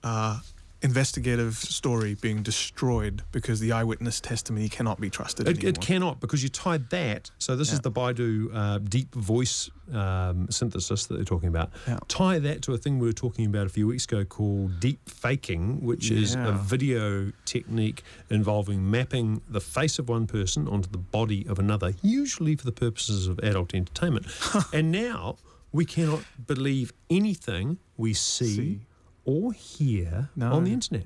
[0.02, 0.40] uh,
[0.84, 6.42] investigative story being destroyed because the eyewitness testimony cannot be trusted It, it cannot because
[6.42, 7.30] you tied that.
[7.38, 11.70] So this is the Baidu uh, deep voice um, synthesis that they're talking about.
[11.88, 11.98] Yeah.
[12.08, 15.08] Tie that to a thing we were talking about a few weeks ago called deep
[15.08, 20.98] faking, which is a video technique involving mapping the face of one person onto the
[20.98, 24.26] body of another, usually for the purposes of adult entertainment.
[24.72, 25.36] and now
[25.72, 28.80] we cannot believe anything we see, See.
[29.24, 30.52] Or hear No.
[30.52, 31.04] on the internet.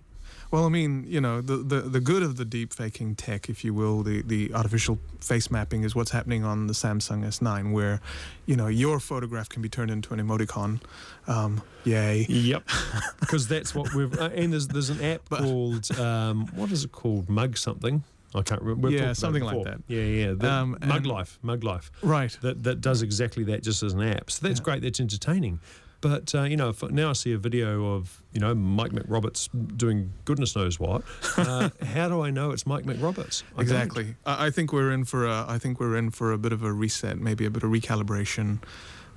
[0.50, 3.64] Well, I mean, you know, the, the, the good of the deep faking tech, if
[3.64, 8.00] you will, the, the artificial face mapping is what's happening on the Samsung S9, where,
[8.46, 10.80] you know, your photograph can be turned into an emoticon.
[11.26, 12.24] Um, yay.
[12.30, 12.62] Yep,
[13.20, 14.18] because that's what we've.
[14.18, 17.28] Uh, and there's there's an app But- called um, what is it called?
[17.28, 18.02] Mug something.
[18.34, 18.88] I can't remember.
[18.90, 19.80] Yeah, talked about it something like that.
[19.86, 20.32] Yeah, yeah.
[20.32, 21.90] The Um, Mug Life, Mug Life.
[22.02, 22.34] Right.
[22.40, 24.30] That that does exactly that, just as an app.
[24.30, 24.64] So that's Yeah.
[24.64, 24.82] great.
[24.82, 25.60] That's entertaining.
[26.00, 29.48] But uh, you know, if now I see a video of you know Mike McRoberts
[29.76, 31.02] doing goodness knows what.
[31.36, 33.42] Uh, how do I know it's Mike McRoberts?
[33.54, 33.62] I don't.
[33.62, 34.14] Exactly.
[34.24, 35.44] I, I think we're in for a.
[35.48, 38.62] I think we're in for a bit of a reset, maybe a bit of recalibration,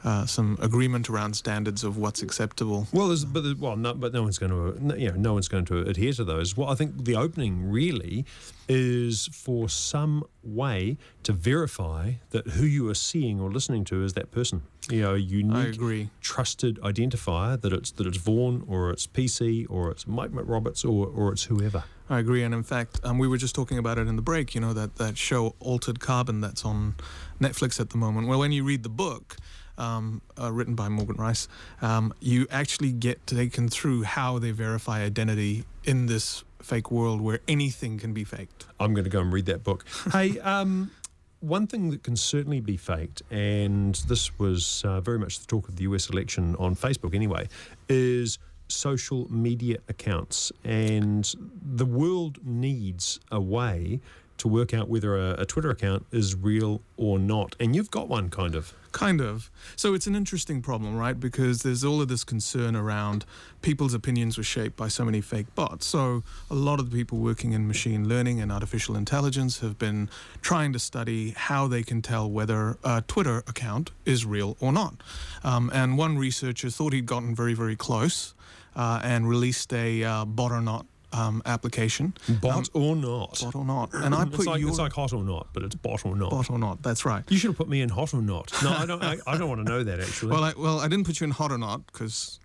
[0.03, 2.87] uh, some agreement around standards of what's acceptable.
[2.91, 5.65] Well, there's, but well, no, but no one's going to, you know, no one's going
[5.65, 6.57] to adhere to those.
[6.57, 8.25] Well, I think the opening really
[8.67, 14.13] is for some way to verify that who you are seeing or listening to is
[14.13, 14.63] that person.
[14.89, 20.07] You know, unique, trusted identifier that it's that it's Vaughan or it's PC or it's
[20.07, 21.83] Mike McRoberts or or it's whoever.
[22.09, 24.55] I agree, and in fact, um, we were just talking about it in the break.
[24.55, 26.95] You know that that show Altered Carbon that's on
[27.39, 28.27] Netflix at the moment.
[28.27, 29.37] Well, when you read the book,
[29.81, 31.47] um, uh, written by Morgan Rice,
[31.81, 37.39] um, you actually get taken through how they verify identity in this fake world where
[37.47, 38.67] anything can be faked.
[38.79, 39.85] I'm going to go and read that book.
[40.13, 40.91] hey, um,
[41.39, 45.67] one thing that can certainly be faked, and this was uh, very much the talk
[45.67, 47.49] of the US election on Facebook anyway,
[47.89, 50.51] is social media accounts.
[50.63, 53.99] And the world needs a way
[54.41, 57.55] to work out whether a, a Twitter account is real or not.
[57.59, 58.73] And you've got one kind of.
[58.91, 59.51] Kind of.
[59.75, 61.17] So it's an interesting problem, right?
[61.17, 63.23] Because there's all of this concern around
[63.61, 65.85] people's opinions were shaped by so many fake bots.
[65.85, 70.09] So a lot of the people working in machine learning and artificial intelligence have been
[70.41, 75.03] trying to study how they can tell whether a Twitter account is real or not.
[75.43, 78.33] Um, and one researcher thought he'd gotten very, very close
[78.75, 82.13] uh, and released a uh, bot or not um, application.
[82.41, 83.39] Bot or not.
[83.41, 83.93] Bot or not.
[84.03, 86.15] And I it's, put like, your it's like hot or not, but it's bot or
[86.15, 86.31] not.
[86.31, 86.81] bot or not.
[86.81, 87.23] That's right.
[87.29, 88.51] You should have put me in hot or not.
[88.63, 89.03] No, I don't.
[89.03, 90.31] I, I don't want to know that actually.
[90.31, 92.39] Well, I, well, I didn't put you in hot or not because,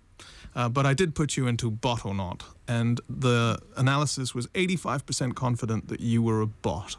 [0.54, 5.34] uh, but I did put you into bot or not, and the analysis was 85%
[5.34, 6.96] confident that you were a bot.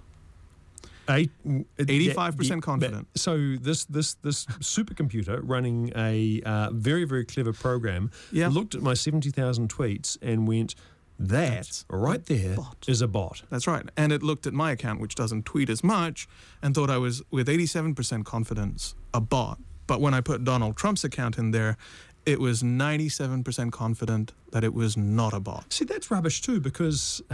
[1.10, 1.32] Eight,
[1.78, 3.08] 85% confident.
[3.16, 8.50] So this this this supercomputer running a uh, very very clever program Yeah.
[8.50, 10.76] looked at my seventy thousand tweets and went,
[11.20, 12.56] "That right there
[12.88, 13.86] is bot." a bot." That's right.
[13.96, 16.28] And it looked at my account, which doesn't tweet as much,
[16.62, 19.60] and thought I was with 87% confidence a bot.
[19.88, 21.78] But when I put Donald Trump's account in there,
[22.26, 25.72] it was 97% confident that it was not a bot.
[25.72, 27.22] See, that's rubbish too because.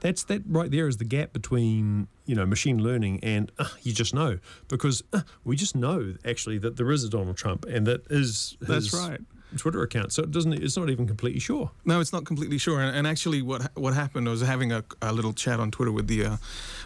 [0.00, 3.94] That's that right there is the gap between you know machine learning and uh, you
[3.94, 4.38] just know
[4.68, 8.58] because uh, we just know actually that there is a Donald Trump and that is
[8.60, 9.20] his That's right.
[9.56, 12.80] Twitter account so it doesn't it's not even completely sure No, it's not completely sure.
[12.80, 15.92] And, and actually, what what happened I was having a, a little chat on Twitter
[15.92, 16.36] with the uh,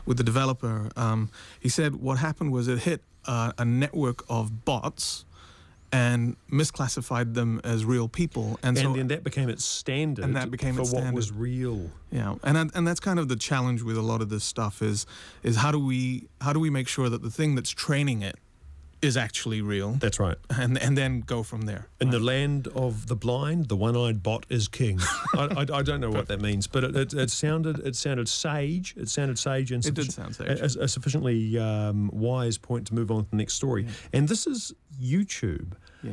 [0.06, 0.90] with the developer.
[0.96, 5.24] Um, he said what happened was it hit uh, a network of bots
[5.92, 10.36] and misclassified them as real people, and, and so then that became its standard And
[10.36, 13.36] that became for its what was real yeah, and and and that's kind of the
[13.36, 15.06] challenge with a lot of this stuff is
[15.42, 18.36] is how do we how do we make sure that the thing that's training it
[19.02, 21.86] is actually real, that's right and and then go from there.
[22.00, 24.98] In the land of the blind, the one-eyed bot is king.
[25.34, 28.28] I, I, I don't know what that means, but it, it, it sounded it sounded
[28.28, 28.94] sage.
[28.96, 30.60] It sounded sage and It did sound sage.
[30.76, 33.86] A, a sufficiently um, wise point to move on to the next story.
[34.12, 36.12] And this is YouTube Yeah.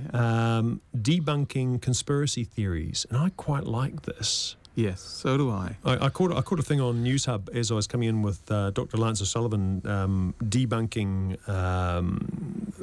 [0.57, 4.56] um, debunking conspiracy theories, and I quite like this.
[4.77, 5.75] Yes, so do I.
[5.83, 8.39] I, I caught I caught a thing on Newshub as I was coming in with
[8.51, 8.97] uh, Dr.
[8.97, 11.17] Lance O'Sullivan um, debunking
[11.49, 12.19] um,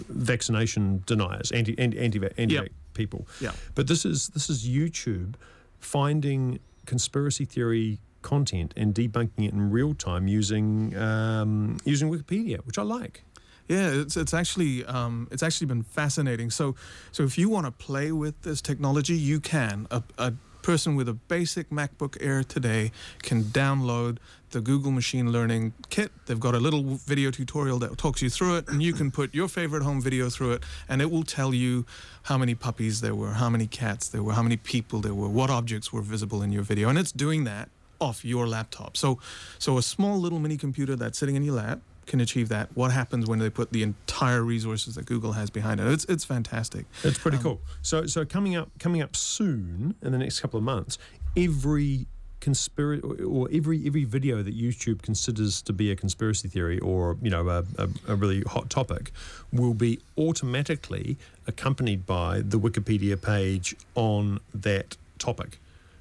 [0.09, 2.69] vaccination deniers, anti anti anti anti Yep.
[2.95, 3.29] people.
[3.41, 3.53] Yeah.
[3.77, 5.35] But this is this is YouTube
[5.79, 12.77] finding conspiracy theory content and debunking it in real time using um, using Wikipedia, which
[12.77, 13.23] I like.
[13.69, 16.51] Yeah, it's it's actually um, it's actually been fascinating.
[16.51, 16.75] So
[17.13, 19.87] so if you want to play with this technology, you can.
[19.93, 20.33] A, a
[20.65, 22.91] person with a basic MacBook Air today
[23.23, 24.17] can download
[24.51, 26.11] the Google Machine Learning Kit.
[26.25, 29.35] They've got a little video tutorial that talks you through it, and you can put
[29.35, 31.85] your favorite home video through it, and it will tell you
[32.25, 35.29] how many puppies there were, how many cats there were, how many people there were,
[35.29, 37.69] what objects were visible in your video, and it's doing that
[38.01, 38.97] off your laptop.
[38.97, 39.19] So
[39.59, 42.71] so a small little mini computer that's sitting in your lap can achieve that.
[42.75, 45.87] What happens when they put the entire resources that Google has behind it?
[45.87, 46.87] It's it's fantastic.
[47.03, 47.61] It's pretty um, cool.
[47.83, 50.99] So so coming up coming up soon in the next couple of months,
[51.37, 52.07] every
[52.45, 57.31] conspiracy or every every video that YouTube considers to be a conspiracy theory or you
[57.31, 59.13] know a, a, a really hot topic
[59.51, 65.59] will be automatically accompanied by the Wikipedia page on that topic.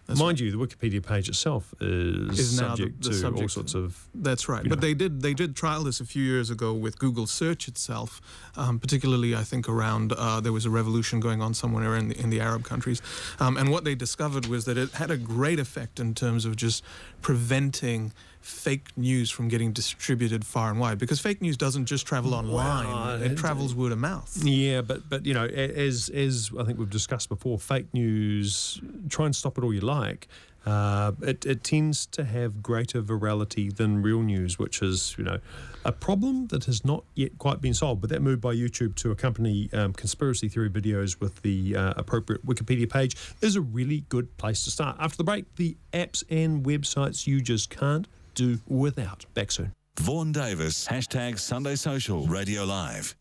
[0.07, 3.73] Mind you, the Wikipedia page itself is, Is now the- subject the to all sorts
[3.73, 4.63] of That's right.
[4.67, 4.87] But know.
[4.87, 8.21] they did they did trial this a few years ago with Google Search itself,
[8.57, 12.19] um, particularly I think around uh, there was a revolution going on somewhere in the,
[12.19, 13.01] in the Arab countries,
[13.39, 16.55] um, and what they discovered was that it had a great effect in terms of
[16.57, 16.83] just
[17.21, 18.11] preventing
[18.43, 23.21] fake news from getting distributed far and wide because fake news doesn't just travel online
[23.21, 26.77] it it- travels word of mouth Yeah, but but you know, as as I think
[26.77, 28.81] we've discussed before, fake news.
[29.09, 30.27] Try and stop it all you like.
[30.65, 35.39] Uh, it, it tends to have greater virality than real news, which is you know
[35.85, 38.01] a problem that has not yet quite been solved.
[38.01, 42.45] But that move by YouTube to accompany um, conspiracy theory videos with the uh, appropriate
[42.45, 44.95] Wikipedia page is a really good place to start.
[44.99, 49.25] After the break, the apps and websites you just can't do without.
[49.33, 49.73] Back soon.
[49.99, 53.15] Vaughan Davis, hashtag Sunday Social, Radio Live.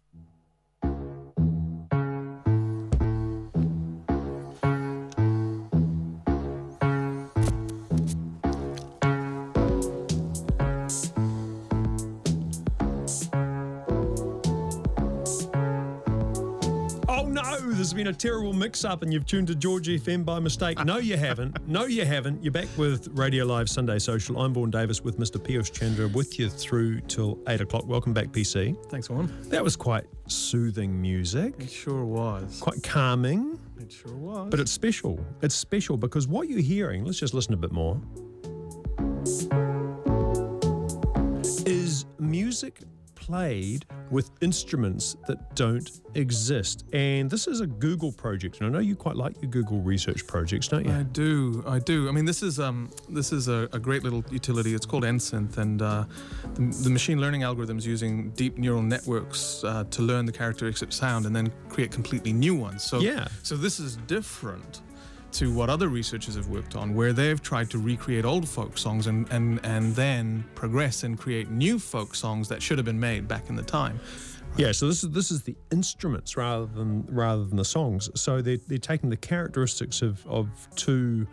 [17.83, 20.79] There's been a terrible mix up and you've tuned to George FM by mistake.
[20.85, 21.67] No, you haven't.
[21.67, 22.41] No, you haven't.
[22.41, 24.41] You're back with Radio Live Sunday Social.
[24.41, 25.39] I'm Vaughan Davis with Mr.
[25.39, 27.85] Piyush Chandra with you through till 8 o'clock.
[27.89, 28.77] Welcome back, PC.
[28.89, 34.49] thanks one That was quite soothing music, it sure was quite calming, it sure was
[34.49, 35.19] but it's special.
[35.41, 38.01] It's special because what you're hearing, let's just listen a bit more,
[41.67, 42.79] is music
[43.27, 46.85] played with instruments that don't exist.
[46.93, 48.61] And this is a Google project.
[48.61, 50.93] And I know you quite like your Google research projects, don't you?
[50.93, 52.09] I do, I do.
[52.09, 54.75] I mean, this is um, this is a, a great little utility.
[54.75, 56.05] It's called NSynth, and uh,
[56.55, 60.93] the, the machine learning algorithms using deep neural networks uh, to learn the characteristics of
[60.93, 62.83] sound and then create completely new ones.
[62.83, 63.29] So, Yeah.
[63.45, 64.83] so this is different
[65.33, 69.07] to what other researchers have worked on, where they've tried to recreate old folk songs
[69.07, 73.27] and and and then progress and create new folk songs that should have been made
[73.29, 73.99] back in the time.
[74.57, 78.11] Yeah, so this is this is the instruments rather than rather than the songs.
[78.21, 81.27] So they're, they're taking the characteristics of, of two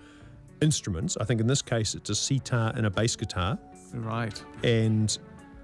[0.61, 1.17] instruments.
[1.19, 3.57] I think in this case it's a sitar and a bass guitar,
[3.93, 4.41] Right.
[4.63, 5.17] and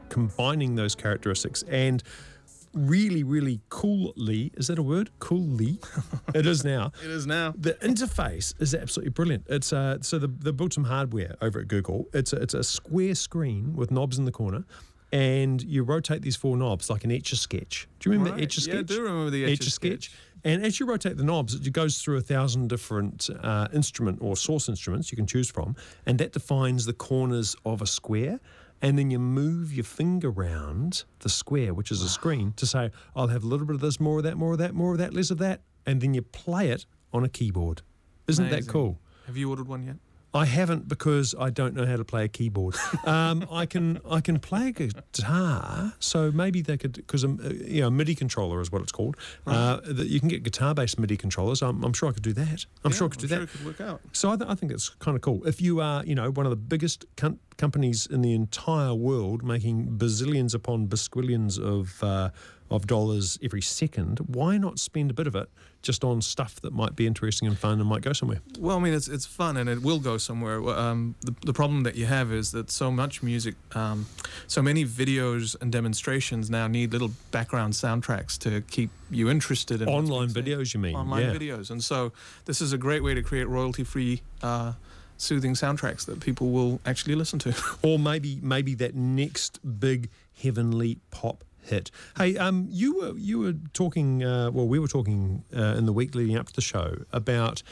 [0.09, 2.03] combining those characteristics and
[2.75, 5.09] really, really coolly is that a word?
[5.19, 5.79] Coolly,
[6.35, 6.91] it is now.
[7.03, 7.53] It is now.
[7.57, 9.45] The interface is absolutely brilliant.
[9.49, 12.05] It's uh, so the they built some hardware over at Google.
[12.13, 14.65] It's a, it's a square screen with knobs in the corner,
[15.11, 17.87] and you rotate these four knobs like an etch a sketch.
[17.99, 18.43] Do you remember Right.
[18.43, 18.73] etch a sketch?
[18.75, 20.11] Yeah, I do remember the etch a sketch.
[20.43, 24.35] And as you rotate the knobs, it goes through a thousand different uh, instrument or
[24.37, 28.39] source instruments you can choose from, and that defines the corners of a square.
[28.85, 32.91] And then you move your finger around the square, which is a screen, to say,
[33.15, 34.99] I'll have a little bit of this, more of that, more of that, more of
[34.99, 35.61] that, less of that.
[35.87, 37.81] And then you play it on a keyboard.
[38.27, 38.99] Isn't that cool?
[39.25, 39.95] Have you ordered one yet?
[40.35, 42.75] I haven't because I don't know how to play a keyboard.
[43.05, 47.49] Um, I can I can play a guitar, so maybe they could because um, uh,
[47.49, 49.15] you know MIDI controller is what it's called.
[49.45, 51.61] Uh, that you can get guitar-based MIDI controllers.
[51.61, 52.65] I'm, I'm sure I could do that.
[52.83, 53.43] I'm sure I could do sure that.
[53.43, 54.01] it could work out.
[54.11, 55.45] So I, th- I think it's kind of cool.
[55.47, 59.43] If you are, you know, one of the biggest com- companies in the entire world,
[59.43, 62.29] making bazillions upon basquillions of uh,
[62.71, 65.47] of dollars every second, why not spend a bit of it
[65.83, 68.41] just on stuff that might be interesting and fun and might go somewhere?
[68.59, 70.57] Well, I mean, it's it's fun and it will go somewhere.
[70.69, 74.07] Um, the, the problem that you have is that so much music, um,
[74.47, 79.87] so many videos and demonstrations now need little background soundtracks to keep you interested in
[79.87, 80.95] Online videos, you mean?
[80.95, 81.33] Online yeah.
[81.33, 82.11] videos, and so
[82.45, 84.73] this is a great way to create royalty-free, uh,
[85.17, 87.53] soothing soundtracks that people will actually listen to.
[87.83, 90.09] or maybe maybe that next big
[90.41, 91.91] heavenly pop hit.
[92.17, 94.23] Hey, um, you were you were talking.
[94.23, 97.63] Uh, well, we were talking uh, in the week leading up to the show about.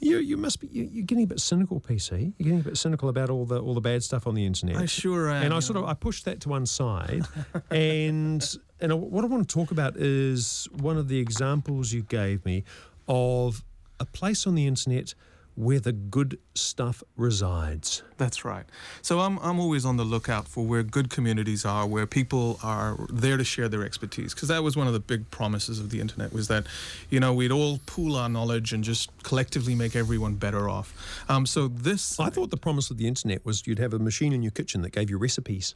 [0.00, 2.10] You you must be you, you're getting a bit cynical, PC.
[2.36, 4.76] You're getting a bit cynical about all the all the bad stuff on the internet.
[4.76, 5.44] I sure am.
[5.44, 5.84] and I sort of.
[5.84, 7.22] I pushed that to one side,
[7.70, 8.44] and
[8.80, 12.44] and I- what I want to talk about is one of the examples you gave
[12.44, 12.64] me
[13.06, 13.62] of
[14.00, 15.14] a place on the internet
[15.56, 18.02] where the good stuff resides.
[18.16, 18.64] That's right.
[19.02, 22.96] So I'm I'm always on the lookout for where good communities are, where people are
[23.08, 24.34] there to share their expertise.
[24.34, 26.66] Because that was one of the big promises of the internet was that,
[27.10, 30.92] you know, we'd all pool our knowledge and just collectively make everyone better off.
[31.28, 34.32] Um, so this I thought the promise of the internet was you'd have a machine
[34.32, 35.74] in your kitchen that gave you recipes.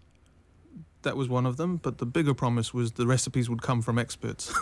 [1.03, 3.99] that was one of them, but the bigger promise was the recipes would come from
[3.99, 4.53] experts.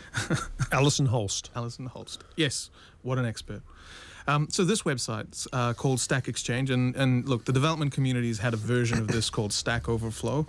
[0.72, 1.50] Alison Holst.
[1.54, 2.24] Alison Holst.
[2.34, 2.70] Yes,
[3.02, 3.60] what an expert.
[4.28, 8.54] Um, so this website's uh, called Stack Exchange, and, and look, the development community's had
[8.54, 10.46] a version of this called Stack Overflow,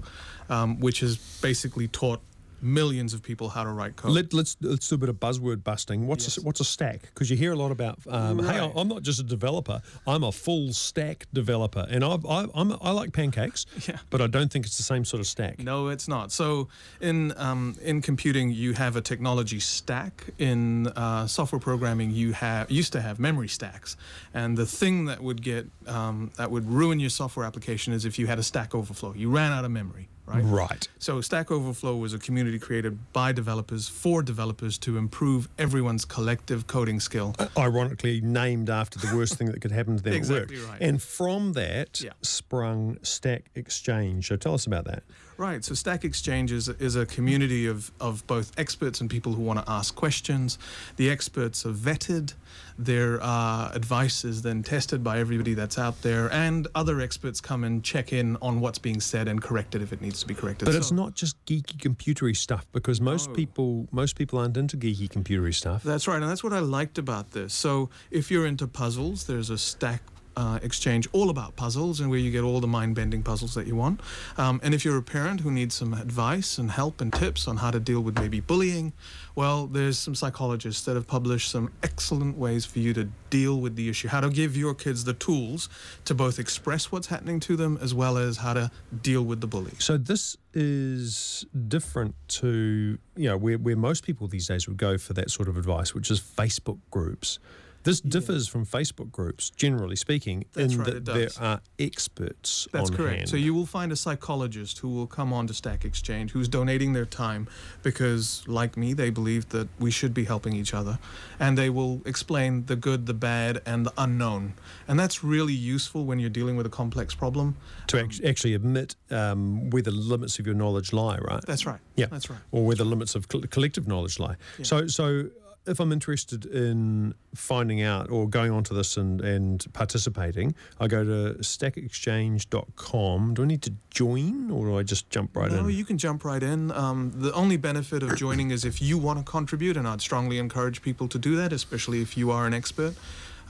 [0.50, 2.22] um, which has basically taught
[2.62, 4.12] millions of people how to write code.
[4.12, 6.08] Let, let's let's do a bit of buzzword busting.
[6.08, 6.38] What's Yes.
[6.38, 7.02] a, what's a stack?
[7.14, 8.00] Because you hear a lot about.
[8.10, 9.82] Um, Hey, I'm not just a developer.
[10.06, 13.98] I'm a full stack developer, and I've, I, I'm I like pancakes, Yeah.
[14.10, 15.60] but I don't think it's the same sort of stack.
[15.60, 16.32] No, it's not.
[16.32, 16.68] So
[17.02, 20.26] in um, in computing, you have a technology stack.
[20.40, 23.98] In uh, software programming, you have used to have memory stacks.
[24.34, 28.18] And the thing that would get um, that would ruin your software application is if
[28.20, 29.14] you had a stack overflow.
[29.14, 30.44] You ran out of memory, right?
[30.44, 30.88] Right.
[31.00, 36.68] So Stack Overflow was a community created by developers for developers to improve everyone's collective
[36.68, 37.34] coding skill.
[37.40, 40.72] Uh, ironically named after the worst thing that could happen to them Exactly at work.
[40.74, 40.82] right.
[40.82, 42.12] And from that Yeah.
[42.22, 44.28] sprung Stack Exchange.
[44.28, 45.04] So tell us about that.
[45.38, 45.64] Right.
[45.64, 49.64] So Stack Exchange is, is a community of, of both experts and people who want
[49.64, 50.58] to ask questions.
[50.96, 52.34] The experts are vetted.
[52.80, 57.64] Their uh, advice is then tested by everybody that's out there, and other experts come
[57.64, 60.36] and check in on what's being said and correct it if it needs to be
[60.36, 60.68] corrected.
[60.68, 63.36] But it's not just geeky computery stuff because most No.
[63.36, 65.82] people most people aren't into geeky computery stuff.
[65.84, 67.54] That's right, and that's what I liked about this.
[67.54, 70.02] So if you're into puzzles, there's a stack.
[70.38, 73.76] Uh, exchange all about puzzles and where you get all the mind-bending puzzles that you
[73.76, 74.00] want
[74.38, 77.58] um, and if you're a parent who needs some advice and help and tips on
[77.58, 78.94] how to deal with maybe bullying
[79.34, 83.76] well there's some psychologists that have published some excellent ways for you to deal with
[83.76, 85.70] the issue how to give your kids the tools
[86.06, 88.70] to both express what's happening to them as well as how to
[89.02, 89.74] deal with the bully.
[89.80, 94.98] So this is different to you know where, where most people these days would go
[94.98, 97.40] for that sort of advice, which is Facebook groups.
[97.88, 102.90] This differs from Facebook groups, generally speaking, That's in right, that there are experts That's
[102.90, 103.16] correct.
[103.16, 103.30] hand.
[103.30, 106.92] So you will find a psychologist who will come on to Stack Exchange who's donating
[106.92, 107.48] their time
[107.84, 111.00] because, like me, they believe that we should be helping each other.
[111.40, 114.56] And they will explain the good, the bad, and the unknown.
[114.86, 117.56] And that's really useful when you're dealing with a complex problem.
[117.88, 121.42] to act- actually admit um, where the limits of your knowledge lie, right?
[121.48, 121.80] That's right.
[121.96, 122.40] Yeah, That's right.
[122.52, 124.36] Or where the limits of col- collective knowledge lie.
[124.62, 125.30] So, so
[125.68, 131.04] if I'm interested in finding out or going onto this and, and participating, I go
[131.04, 133.34] to stackexchange.com.
[133.34, 135.64] Do I need to join or do I just jump right no, in?
[135.64, 136.72] No, you can jump right in.
[136.72, 140.40] Um, the only benefit of joining is if you want to contribute, and I'd strongly
[140.40, 142.96] encourage people to do that, especially if you are an expert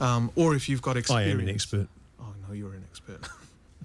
[0.00, 1.28] um, or if you've got experience.
[1.28, 1.88] I am an expert.
[2.20, 3.20] Oh, no, you're an expert.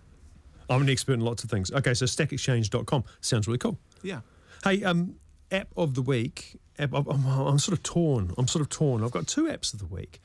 [0.70, 1.72] I'm an expert in lots of things.
[1.72, 3.78] Okay, so stackexchange.com sounds really cool.
[4.02, 4.22] yeah.
[4.64, 5.16] Hey, um,
[5.52, 6.58] app of the week.
[6.80, 8.34] App, I'm, I'm, I'm sort of torn.
[8.38, 9.04] I'm sort of torn.
[9.04, 10.20] I've got two apps of the week.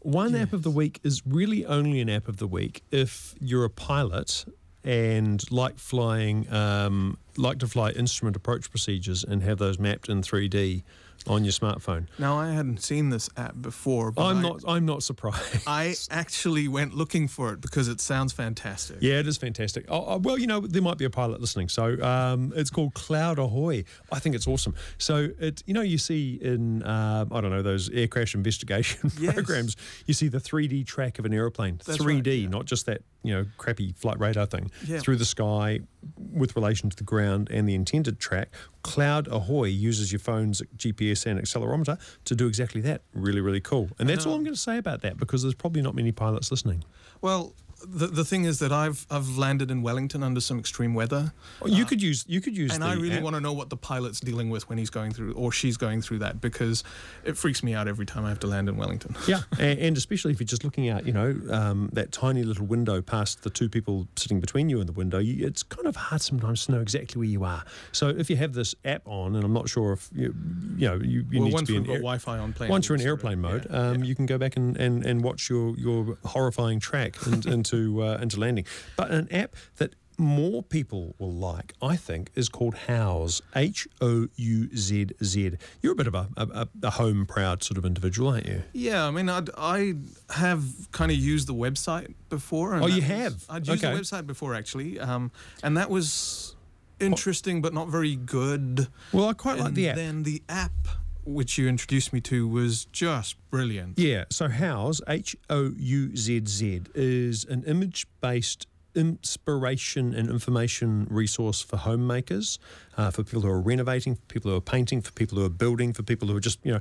[0.00, 3.64] One app of the week is really only an app of the week if you're
[3.64, 4.46] a pilot
[4.82, 10.22] and like flying, um, like to fly instrument approach procedures and have those mapped in
[10.22, 10.82] 3D
[11.26, 12.06] on your smartphone.
[12.18, 14.64] Now, I hadn't seen this app before, but I'm I- not.
[14.66, 15.64] I'm not surprised.
[15.66, 18.96] I actually went looking for it because it sounds fantastic.
[19.00, 19.84] Yeah, it is fantastic.
[19.90, 21.68] Oh, oh, well, you know, there might be a pilot listening.
[21.68, 23.84] So um, it's called CloudAhoy.
[24.10, 24.74] I think it's awesome.
[24.96, 29.10] So it, you know, you see in um, I don't know those air crash investigation
[29.18, 29.34] Yes.
[29.34, 29.76] programs,
[30.06, 32.48] you see the 3D track of an airplane, That's 3D, right, yeah.
[32.48, 35.00] not just that you know crappy flight radar thing Yeah.
[35.00, 35.80] through the sky
[36.16, 38.50] with relation to the ground and the intended track.
[38.84, 43.02] CloudAhoy uses your phone's GPS and accelerometer to do exactly that.
[43.12, 43.90] Really, really cool.
[43.98, 44.30] And that's ah.
[44.30, 46.84] all I'm going to say about that because there's probably not many pilots listening.
[47.20, 47.54] Well,
[47.86, 51.32] the the thing is that I've I've landed in Wellington under some extreme weather,
[51.64, 53.22] you could use you could use Uh, and I really app.
[53.22, 56.02] want to know what the pilot's dealing with when he's going through or she's going
[56.02, 56.84] through that because
[57.24, 59.14] it freaks me out every time I have to land in Wellington.
[59.26, 62.66] Yeah, and, and especially if you're just looking out, you know, um, that tiny little
[62.66, 65.96] window past the two people sitting between you and the window, you, it's kind of
[65.96, 67.64] hard sometimes to know exactly where you are.
[67.92, 70.34] So if you have this app on, and I'm not sure if you,
[70.76, 72.52] you know, you, you well, need once to be we've in got air- Wi-Fi on
[72.52, 74.04] plane, once you're in airplane mode, yeah, um, yeah.
[74.04, 78.02] you can go back and, and, and watch your, your horrifying track and, and, into
[78.02, 78.64] uh, into landing.
[78.96, 83.40] But an app that more people will like, I think, is called Houzz.
[83.56, 85.52] H O U Z Z.
[85.80, 88.62] You're a bit of a, a, a home proud sort of individual, aren't you?
[88.74, 89.94] Yeah, I mean, I'd, I
[90.30, 92.74] have kind of used the website before.
[92.74, 93.32] And Oh, you have?
[93.34, 93.94] was- I'd used Okay.
[93.94, 95.00] the website before, actually.
[95.00, 95.30] Um,
[95.62, 96.54] and that was
[96.98, 98.88] interesting, but not very good.
[99.12, 99.96] Well, I quite like the app.
[99.96, 100.86] then the app,
[101.24, 103.98] which you introduced me to, was just brilliant.
[103.98, 111.06] Yeah, so Houzz, H O U Z Z, is an image based inspiration and information
[111.10, 112.58] resource for homemakers,
[112.96, 115.50] uh, for people who are renovating, for people who are painting, for people who are
[115.50, 116.80] building, for people who are just, you know,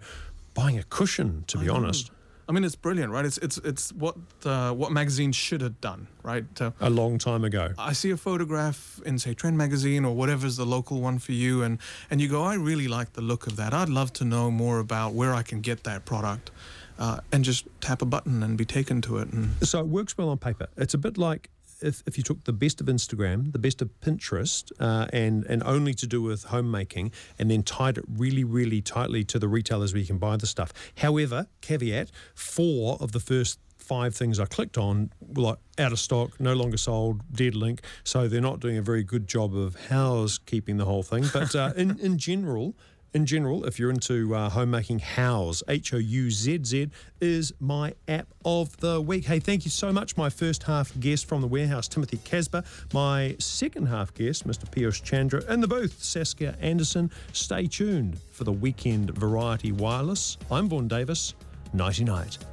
[0.53, 2.11] buying a cushion, to be honest.
[2.49, 3.25] I mean, it's brilliant, right?
[3.25, 6.43] It's it's it's what uh, what magazines should have done, right?
[6.57, 7.73] So A long time ago.
[7.77, 11.61] I see a photograph in say Trend magazine or whatever's the local one for you,
[11.61, 11.77] and
[12.09, 13.71] and you go, I really like the look of that.
[13.71, 16.49] I'd love to know more about where I can get that product,
[16.97, 19.27] uh, and just tap a button and be taken to it.
[19.31, 20.69] And So it works well on paper.
[20.75, 23.89] It's a bit like if, if you took the best of Instagram, the best of
[24.01, 28.81] Pinterest, uh, and and only to do with homemaking, and then tied it really, really
[28.81, 30.73] tightly to the retailers where you can buy the stuff.
[30.97, 35.99] However, caveat: four of the first five things I clicked on were like out of
[35.99, 37.81] stock, no longer sold, dead link.
[38.03, 41.25] So they're not doing a very good job of housekeeping the whole thing.
[41.33, 42.75] But uh, in in general.
[43.13, 46.89] In general, if you're into uh, homemaking, Houzz, H O U Z Z,
[47.19, 49.25] is my app of the week.
[49.25, 50.15] Hey, thank you so much.
[50.15, 52.63] My first half guest from the warehouse, Timothy Kasbe.
[52.93, 54.65] My second half guest, Mr.
[54.69, 55.43] Piyush Chandra.
[55.51, 57.11] In the booth, Saskia Anderson.
[57.33, 60.37] Stay tuned for the weekend Variety Wireless.
[60.51, 61.33] I'm Vaughan Davis.
[61.73, 62.39] Nighty night.